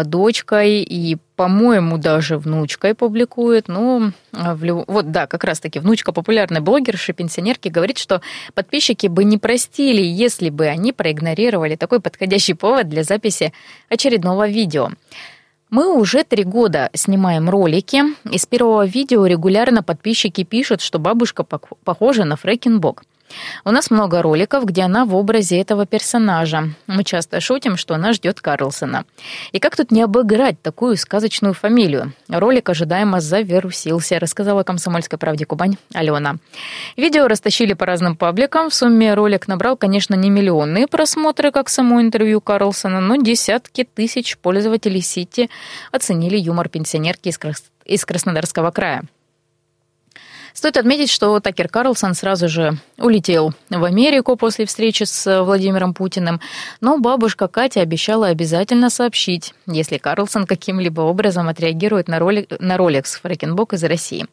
дочкой 0.05 0.83
и 0.83 1.17
по-моему, 1.37 1.99
даже 1.99 2.39
внучкой 2.39 2.95
публикует. 2.95 3.67
Ну, 3.67 4.13
в, 4.33 4.85
вот 4.87 5.11
да, 5.11 5.27
как 5.27 5.43
раз-таки 5.45 5.81
внучка 5.81 6.13
популярной 6.13 6.61
блогерши, 6.61 7.13
пенсионерки, 7.13 7.69
говорит, 7.69 7.99
что 7.99 8.21
подписчики 8.55 9.09
бы 9.09 9.25
не 9.25 9.39
простили, 9.39 10.03
если 10.03 10.49
бы 10.51 10.67
они 10.67 10.93
проигнорировали 10.93 11.75
такой 11.75 12.01
подходящий 12.01 12.55
повод 12.55 12.89
для 12.89 13.03
записи 13.03 13.53
очередного 13.89 14.49
видео. 14.49 14.64
Мы 15.71 15.93
уже 15.93 16.23
три 16.25 16.45
года 16.45 16.91
снимаем 16.95 17.51
ролики. 17.51 18.03
Из 18.31 18.47
первого 18.47 18.87
видео 18.87 19.27
регулярно 19.27 19.83
подписчики 19.83 20.45
пишут, 20.45 20.81
что 20.81 20.99
бабушка 20.99 21.43
похожа 21.43 22.25
на 22.25 22.37
Фрэкенбок. 22.37 23.03
У 23.65 23.71
нас 23.71 23.91
много 23.91 24.23
роликов, 24.23 24.65
где 24.65 24.83
она 24.83 25.05
в 25.05 25.15
образе 25.15 25.61
этого 25.61 25.87
персонажа. 25.87 26.71
Мы 26.87 27.05
часто 27.05 27.41
шутим, 27.41 27.77
что 27.77 27.95
она 27.95 28.13
ждет 28.13 28.41
Карлсона. 28.41 29.05
И 29.53 29.59
как 29.59 29.77
тут 29.77 29.91
не 29.91 30.03
обыграть 30.03 30.61
такую 30.61 30.97
сказочную 30.97 31.55
фамилию? 31.55 32.13
Ролик 32.29 32.69
ожидаемо 32.69 33.21
завирусился, 33.21 34.19
рассказала 34.19 34.63
«Комсомольской 34.63 35.19
правде 35.19 35.47
Кубань» 35.47 35.77
Алена. 35.95 36.37
Видео 36.97 37.27
растащили 37.27 37.73
по 37.73 37.87
разным 37.87 38.17
пабликам. 38.17 38.71
В 38.71 38.75
сумме 38.75 39.15
ролик 39.15 39.49
набрал, 39.49 39.77
конечно, 39.77 40.15
не 40.15 40.31
миллионные 40.31 40.87
просмотры, 40.87 41.51
как 41.51 41.69
само 41.69 42.01
интервью 42.01 42.41
Карлсона, 42.41 43.01
но 43.01 43.17
десятки 43.17 43.85
тысяч 43.85 44.39
пользователей 44.39 45.01
сети 45.01 45.51
оценили 45.91 46.37
юмор 46.37 46.69
пенсионерки 46.69 47.33
из 47.87 48.05
Краснодарского 48.05 48.71
края. 48.71 49.05
Стоит 50.55 50.77
отметить, 50.77 51.11
что 51.11 51.41
Такер 51.41 51.69
Карлсон 51.69 52.15
сразу 52.15 52.49
же 52.49 52.79
улетел 52.97 53.53
в 53.71 53.83
Америку 53.83 54.37
после 54.37 54.67
встречи 54.67 55.03
с 55.03 55.43
Владимиром 55.43 55.95
Путиным, 55.95 56.41
но 56.81 56.97
бабушка 56.97 57.49
Катя 57.49 57.81
обещала 57.81 58.29
обязательно 58.29 58.89
сообщить, 58.89 59.53
если 59.67 59.99
Карлсон 59.99 60.47
каким-либо 60.47 61.01
образом 61.01 61.49
отреагирует 61.49 62.07
на 62.07 62.21
ролик, 62.21 62.49
на 62.61 62.79
с 62.79 63.17
Фрэкенбок 63.17 63.73
из 63.73 63.83
России. 63.83 64.27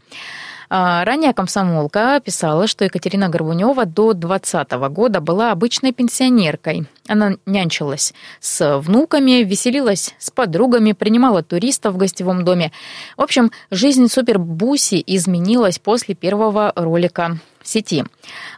А, 0.74 1.04
ранее 1.04 1.34
комсомолка 1.34 2.22
писала, 2.24 2.66
что 2.66 2.86
Екатерина 2.86 3.28
Горбунева 3.28 3.86
до 3.86 4.14
2020 4.14 4.72
года 4.94 5.20
была 5.20 5.52
обычной 5.52 5.92
пенсионеркой. 5.92 6.86
Она 7.10 7.34
нянчилась 7.46 8.14
с 8.40 8.78
внуками, 8.78 9.44
веселилась 9.44 10.16
с 10.18 10.32
подругами, 10.32 10.94
принимала 10.94 11.44
туристов 11.44 11.96
в 11.96 11.98
гостевом 11.98 12.46
доме. 12.46 12.72
В 13.18 13.22
общем, 13.22 13.52
жизнь 13.70 14.08
Супер 14.08 14.40
Буси 14.40 15.04
изменилась 15.06 15.78
после 15.78 16.16
первого 16.16 16.72
ролика 16.78 17.38
в 17.62 17.68
сети. 17.68 18.06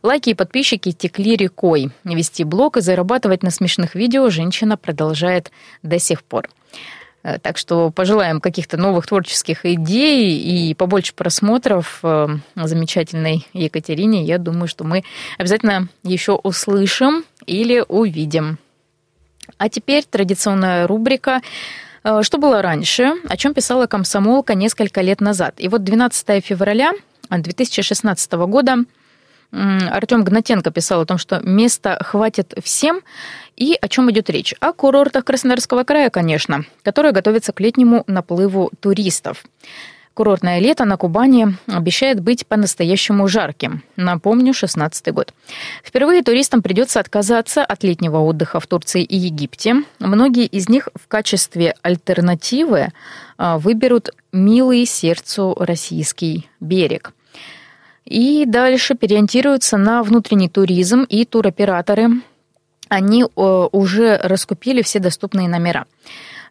Лайки 0.04 0.30
и 0.30 0.36
подписчики 0.36 0.92
текли 0.92 1.36
рекой. 1.36 1.90
Вести 2.04 2.44
блог 2.44 2.78
и 2.78 2.82
зарабатывать 2.82 3.42
на 3.42 3.50
смешных 3.50 3.96
видео 3.96 4.30
женщина 4.30 4.78
продолжает 4.78 5.52
до 5.82 5.98
сих 5.98 6.24
пор. 6.24 6.48
Э, 7.24 7.40
так 7.40 7.58
что 7.58 7.90
пожелаем 7.90 8.42
каких-то 8.42 8.78
новых 8.78 9.08
творческих 9.08 9.66
идей 9.66 10.38
и 10.38 10.74
побольше 10.74 11.14
просмотров 11.14 12.00
э, 12.04 12.28
замечательной 12.56 13.48
Екатерине. 13.54 14.24
Я 14.24 14.38
думаю, 14.38 14.68
что 14.68 14.84
мы 14.84 15.04
обязательно 15.38 15.88
еще 16.04 16.34
услышим 16.34 17.24
или 17.46 17.84
увидим. 17.88 18.58
А 19.58 19.70
теперь 19.70 20.04
традиционная 20.04 20.86
рубрика 20.86 21.42
э, 22.04 22.22
что 22.24 22.38
было 22.38 22.62
раньше, 22.62 23.14
о 23.28 23.38
чем 23.38 23.54
писала 23.54 23.88
комсомолка 23.88 24.54
несколько 24.54 25.02
лет 25.02 25.22
назад. 25.22 25.56
И 25.58 25.70
вот 25.70 25.84
12 25.84 26.44
февраля 26.44 26.92
2016 27.30 28.34
года 28.34 28.80
Артем 29.54 30.24
Гнатенко 30.24 30.72
писал 30.72 31.02
о 31.02 31.06
том, 31.06 31.20
что 31.20 31.40
места 31.42 32.00
хватит 32.04 32.54
всем. 32.64 33.02
И 33.64 33.78
о 33.80 33.88
чем 33.88 34.12
идет 34.12 34.30
речь? 34.30 34.54
О 34.60 34.74
курортах 34.74 35.24
Краснодарского 35.24 35.86
края, 35.86 36.10
конечно, 36.10 36.66
которые 36.82 37.14
готовятся 37.14 37.54
к 37.54 37.62
летнему 37.62 38.04
наплыву 38.08 38.70
туристов. 38.82 39.46
Курортное 40.14 40.60
лето 40.60 40.84
на 40.84 40.98
Кубани 40.98 41.48
обещает 41.68 42.20
быть 42.20 42.46
по-настоящему 42.46 43.26
жарким. 43.30 43.82
Напомню, 43.96 44.54
16 44.54 45.14
год. 45.14 45.34
Впервые 45.82 46.24
туристам 46.24 46.62
придется 46.62 47.00
отказаться 47.00 47.64
от 47.64 47.86
летнего 47.86 48.18
отдыха 48.18 48.60
в 48.60 48.68
Турции 48.68 49.02
и 49.02 49.16
Египте. 49.16 49.76
Многие 50.00 50.46
из 50.46 50.68
них 50.68 50.90
в 50.94 51.08
качестве 51.08 51.74
альтернативы 51.84 52.90
а, 53.38 53.58
выберут 53.58 54.10
милый 54.34 54.86
сердцу 54.86 55.56
российский 55.58 56.50
берег– 56.60 57.14
и 58.06 58.44
дальше 58.46 58.96
переориентируются 58.96 59.78
на 59.78 60.04
внутренний 60.04 60.50
туризм 60.50 61.04
и 61.04 61.24
туроператоры. 61.24 62.10
Они 62.94 63.24
э, 63.24 63.68
уже 63.72 64.18
раскупили 64.18 64.84
все 64.84 65.00
доступные 65.00 65.48
номера. 65.50 65.86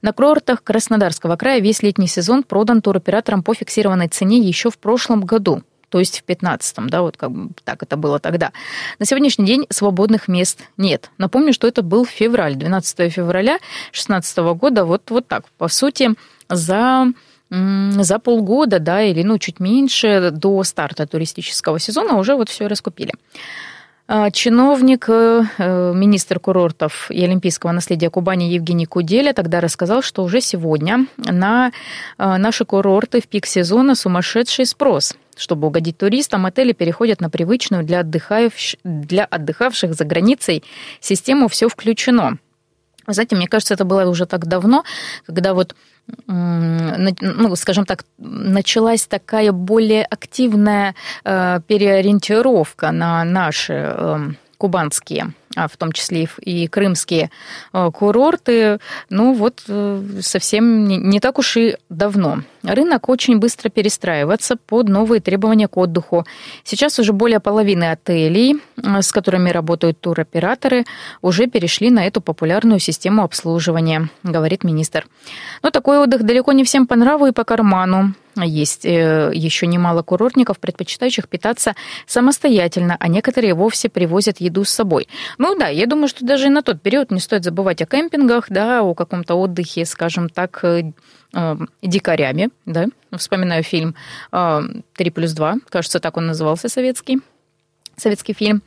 На 0.02 0.12
курортах 0.12 0.64
Краснодарского 0.64 1.37
края 1.37 1.61
весь 1.61 1.85
летний 1.85 2.09
сезон 2.09 2.42
продан 2.42 2.83
туроператорам 2.83 3.44
по 3.44 3.55
фиксированной 3.55 4.09
цене 4.09 4.38
еще 4.38 4.70
в 4.70 4.78
прошлом 4.78 5.20
году 5.20 5.62
то 5.88 5.98
есть 5.98 6.20
в 6.20 6.31
15-м, 6.31 6.88
да, 6.88 7.02
вот 7.02 7.18
как 7.18 7.31
так 7.64 7.83
это 7.83 7.98
было 7.98 8.18
тогда. 8.18 8.52
На 8.98 9.05
сегодняшний 9.05 9.44
день 9.44 9.66
свободных 9.68 10.26
мест 10.26 10.61
нет. 10.78 11.11
Напомню, 11.18 11.52
что 11.52 11.68
это 11.68 11.83
был 11.83 12.07
февраль, 12.07 12.55
12 12.55 13.12
февраля 13.12 13.59
2016 13.92 14.38
года, 14.57 14.87
вот, 14.87 15.02
вот 15.11 15.28
так, 15.28 15.44
по 15.59 15.68
сути, 15.68 16.14
за 16.48 17.12
за 17.50 18.18
полгода, 18.18 18.78
да, 18.78 19.02
или 19.02 19.22
ну 19.22 19.38
чуть 19.38 19.61
меньше 19.61 20.31
до 20.33 20.62
старта 20.64 21.07
туристического 21.07 21.78
сезона 21.78 22.16
уже 22.16 22.35
вот 22.35 22.48
все 22.48 22.66
раскупили. 22.66 23.12
А, 24.09 24.31
чиновник, 24.31 25.09
э, 25.09 25.45
э, 25.59 25.93
министр 25.95 26.41
курортов 26.41 27.11
и 27.11 27.25
олимпийского 27.25 27.71
наследия 27.73 28.11
Кубани 28.11 28.53
Евгений 28.53 28.87
Куделя 28.87 29.33
тогда 29.33 29.61
рассказал, 29.61 30.03
что 30.03 30.25
уже 30.25 30.41
сегодня 30.41 31.07
на 31.17 31.71
э, 32.19 32.37
наши 32.37 32.65
курорты 32.65 33.21
в 33.21 33.29
пик 33.29 33.47
сезона 33.47 33.95
сумасшедший 33.95 34.67
спрос. 34.67 35.15
Чтобы 35.37 35.69
угодить 35.69 35.99
туристам, 35.99 36.47
отели 36.47 36.73
переходят 36.73 37.21
на 37.21 37.31
привычную 37.31 37.85
для, 37.85 38.01
отдыхающих, 38.01 38.81
для 38.85 39.25
отдыхавших 39.25 39.95
за 39.95 40.05
границей 40.05 40.65
систему 41.01 41.49
«все 41.49 41.69
включено». 41.69 42.38
Знаете, 43.12 43.37
мне 43.37 43.48
кажется, 43.48 43.75
это 43.75 43.85
было 43.85 44.09
уже 44.09 44.27
так 44.27 44.46
давно, 44.46 44.85
когда 45.27 45.55
вот 45.55 45.75
ну, 46.27 47.57
скажем 47.57 47.85
так, 47.85 48.05
началась 48.18 49.07
такая 49.07 49.53
более 49.53 50.05
активная 50.05 50.96
э, 51.25 51.61
переориентировка 51.66 52.90
на 52.90 53.25
наши 53.25 53.72
эм, 53.72 54.37
кубанские 54.59 55.33
в 55.57 55.77
том 55.77 55.93
числе 55.93 56.29
и 56.41 56.67
крымские 56.67 57.31
э, 57.73 57.91
курорты, 57.93 58.79
ну 59.11 59.35
вот 59.35 59.62
э, 59.69 60.03
совсем 60.21 60.85
не 60.87 61.21
так 61.21 61.38
уж 61.38 61.57
и 61.57 61.77
давно. 61.88 62.43
Рынок 62.62 63.09
очень 63.09 63.38
быстро 63.38 63.69
перестраивается 63.69 64.57
под 64.57 64.88
новые 64.88 65.21
требования 65.21 65.69
к 65.69 65.77
отдыху. 65.77 66.25
Сейчас 66.65 66.99
уже 66.99 67.12
более 67.12 67.41
половины 67.41 67.91
отелей, 67.91 68.61
э, 68.77 69.03
с 69.03 69.12
которыми 69.12 69.51
работают 69.51 70.01
туроператоры, 70.01 70.85
уже 71.21 71.47
перешли 71.47 71.91
на 71.91 72.07
эту 72.07 72.21
популярную 72.21 72.79
систему 72.79 73.23
обслуживания, 73.23 74.09
говорит 74.23 74.65
министр. 74.65 75.07
Но 75.62 75.71
такой 75.71 75.99
отдых 75.99 76.25
далеко 76.25 76.53
не 76.53 76.65
всем 76.65 76.87
по 76.87 76.97
нраву 76.97 77.27
и 77.27 77.33
по 77.33 77.45
карману. 77.45 78.15
Есть 78.35 78.85
еще 78.85 79.67
немало 79.67 80.03
курортников, 80.03 80.59
предпочитающих 80.59 81.29
питаться 81.29 81.75
самостоятельно, 82.07 82.97
а 82.99 83.09
некоторые 83.09 83.53
вовсе 83.53 83.91
привозят 83.91 84.41
еду 84.41 84.65
с 84.65 84.71
собой. 84.71 85.07
Ну 85.42 85.57
да, 85.57 85.66
я 85.66 85.87
думаю, 85.87 86.07
что 86.07 86.24
даже 86.24 86.46
и 86.46 86.50
на 86.50 86.62
тот 86.62 86.81
период 86.81 87.11
не 87.11 87.18
стоит 87.18 87.42
забывать 87.42 87.83
о 87.83 87.87
кемпингах, 87.87 88.46
да, 88.48 88.83
о 88.83 88.94
каком-то 88.94 89.35
отдыхе, 89.35 89.85
скажем 89.85 90.28
так, 90.28 90.61
э, 90.62 90.92
э, 91.35 91.57
дикарями, 91.83 92.50
да. 92.64 92.87
Вспоминаю 93.11 93.64
фильм 93.64 93.96
э, 94.31 94.61
«Три 94.94 95.11
плюс 95.11 95.33
два», 95.33 95.57
кажется, 95.68 95.98
так 95.98 96.16
он 96.16 96.28
назывался, 96.28 96.68
советский 96.68 97.18
советский 97.96 98.33
фильм. 98.33 98.62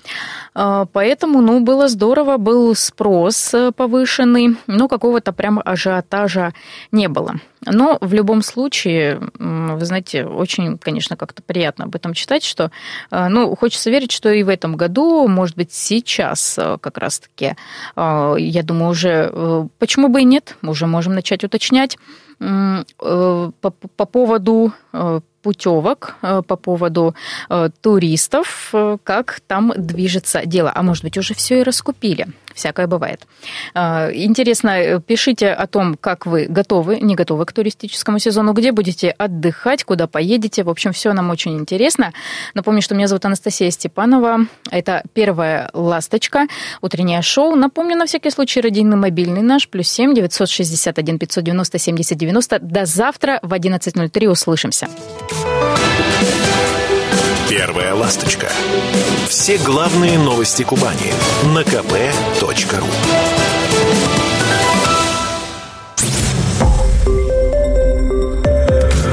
Поэтому, 0.53 1.41
ну, 1.41 1.59
было 1.59 1.88
здорово, 1.88 2.38
был 2.38 2.75
спрос 2.75 3.53
повышенный, 3.75 4.57
но 4.67 4.88
какого-то 4.88 5.33
прям 5.33 5.61
ажиотажа 5.63 6.53
не 6.91 7.07
было. 7.07 7.35
Но 7.65 7.97
в 7.99 8.13
любом 8.13 8.41
случае, 8.41 9.19
вы 9.39 9.85
знаете, 9.85 10.25
очень, 10.25 10.77
конечно, 10.77 11.17
как-то 11.17 11.41
приятно 11.41 11.85
об 11.85 11.95
этом 11.95 12.13
читать, 12.13 12.43
что, 12.43 12.71
э, 13.11 13.27
ну, 13.27 13.55
хочется 13.55 13.89
верить, 13.89 14.11
что 14.11 14.31
и 14.31 14.43
в 14.43 14.49
этом 14.49 14.75
году, 14.75 15.27
может 15.27 15.55
быть, 15.55 15.73
сейчас 15.73 16.57
э, 16.57 16.77
как 16.79 16.97
раз-таки, 16.97 17.55
э, 17.95 18.35
я 18.38 18.63
думаю, 18.63 18.91
уже, 18.91 19.67
почему 19.79 20.09
бы 20.09 20.21
и 20.21 20.25
нет, 20.25 20.57
мы 20.61 20.71
уже 20.71 20.85
можем 20.85 21.15
начать 21.15 21.43
уточнять 21.43 21.97
по, 22.38 23.52
по 23.60 24.06
поводу 24.06 24.74
путевок 25.41 26.15
по 26.21 26.56
поводу 26.56 27.15
туристов, 27.82 28.74
как 29.04 29.41
там 29.48 29.74
движется 29.78 30.45
дело. 30.45 30.71
А 30.74 30.82
может 30.84 31.04
быть, 31.04 31.17
уже 31.17 31.34
все 31.34 31.60
и 31.60 31.63
раскупили 31.63 32.28
всякое 32.55 32.87
бывает. 32.87 33.27
А, 33.73 34.09
интересно, 34.11 34.99
пишите 35.05 35.49
о 35.49 35.67
том, 35.67 35.95
как 35.99 36.25
вы 36.25 36.45
готовы, 36.45 36.99
не 36.99 37.13
готовы 37.13 37.45
к 37.45 37.53
туристическому 37.53 38.17
сезону, 38.17 38.53
где 38.53 38.71
будете 38.71 39.11
отдыхать, 39.11 39.83
куда 39.83 40.07
поедете. 40.07 40.63
В 40.63 40.69
общем, 40.69 40.93
все 40.93 41.13
нам 41.13 41.29
очень 41.29 41.57
интересно. 41.57 42.13
Напомню, 42.53 42.81
что 42.81 42.95
меня 42.95 43.07
зовут 43.07 43.25
Анастасия 43.25 43.69
Степанова. 43.69 44.47
Это 44.71 45.03
первая 45.13 45.69
«Ласточка», 45.73 46.47
утреннее 46.81 47.21
шоу. 47.21 47.55
Напомню, 47.55 47.97
на 47.97 48.05
всякий 48.05 48.31
случай, 48.31 48.61
родийный 48.61 48.97
мобильный 48.97 49.41
наш, 49.41 49.67
плюс 49.67 49.87
семь 49.87 50.15
девятьсот 50.15 50.49
шестьдесят 50.49 50.97
один 50.97 51.19
пятьсот 51.19 51.43
девяносто 51.43 51.77
семьдесят 51.77 52.17
девяносто. 52.17 52.59
До 52.59 52.85
завтра 52.85 53.39
в 53.41 53.53
11.03 53.53 54.27
услышимся. 54.27 54.87
Первая 57.49 57.93
ласточка. 57.93 58.51
Все 59.29 59.60
главные 59.60 60.17
новости 60.17 60.63
Кубани 60.63 61.13
на 61.53 61.60
kp.ru. 61.60 62.86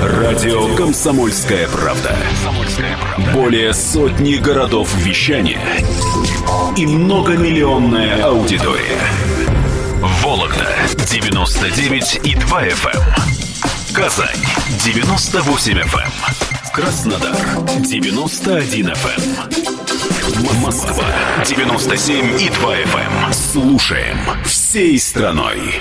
Радио 0.02 0.74
Комсомольская 0.76 1.68
правда. 1.68 2.16
Более 3.34 3.74
сотни 3.74 4.36
городов 4.36 4.94
вещания 4.94 5.60
и 6.74 6.86
многомиллионная 6.86 8.24
аудитория. 8.24 8.98
Вологда 10.22 10.68
99 11.10 12.20
и 12.24 12.34
2 12.34 12.66
FM. 12.68 12.96
Эм. 12.96 13.94
Казань 13.94 14.42
98 14.82 15.78
FM. 15.78 16.61
Эм. 16.74 16.82
Краснодар 16.82 17.36
91 17.80 18.88
FM. 18.88 19.22
Эм. 20.46 20.60
Москва 20.62 21.04
97 21.44 22.40
и 22.40 22.48
2 22.48 22.76
FM. 22.76 23.32
Слушаем 23.32 24.18
всей 24.44 24.98
страной. 24.98 25.80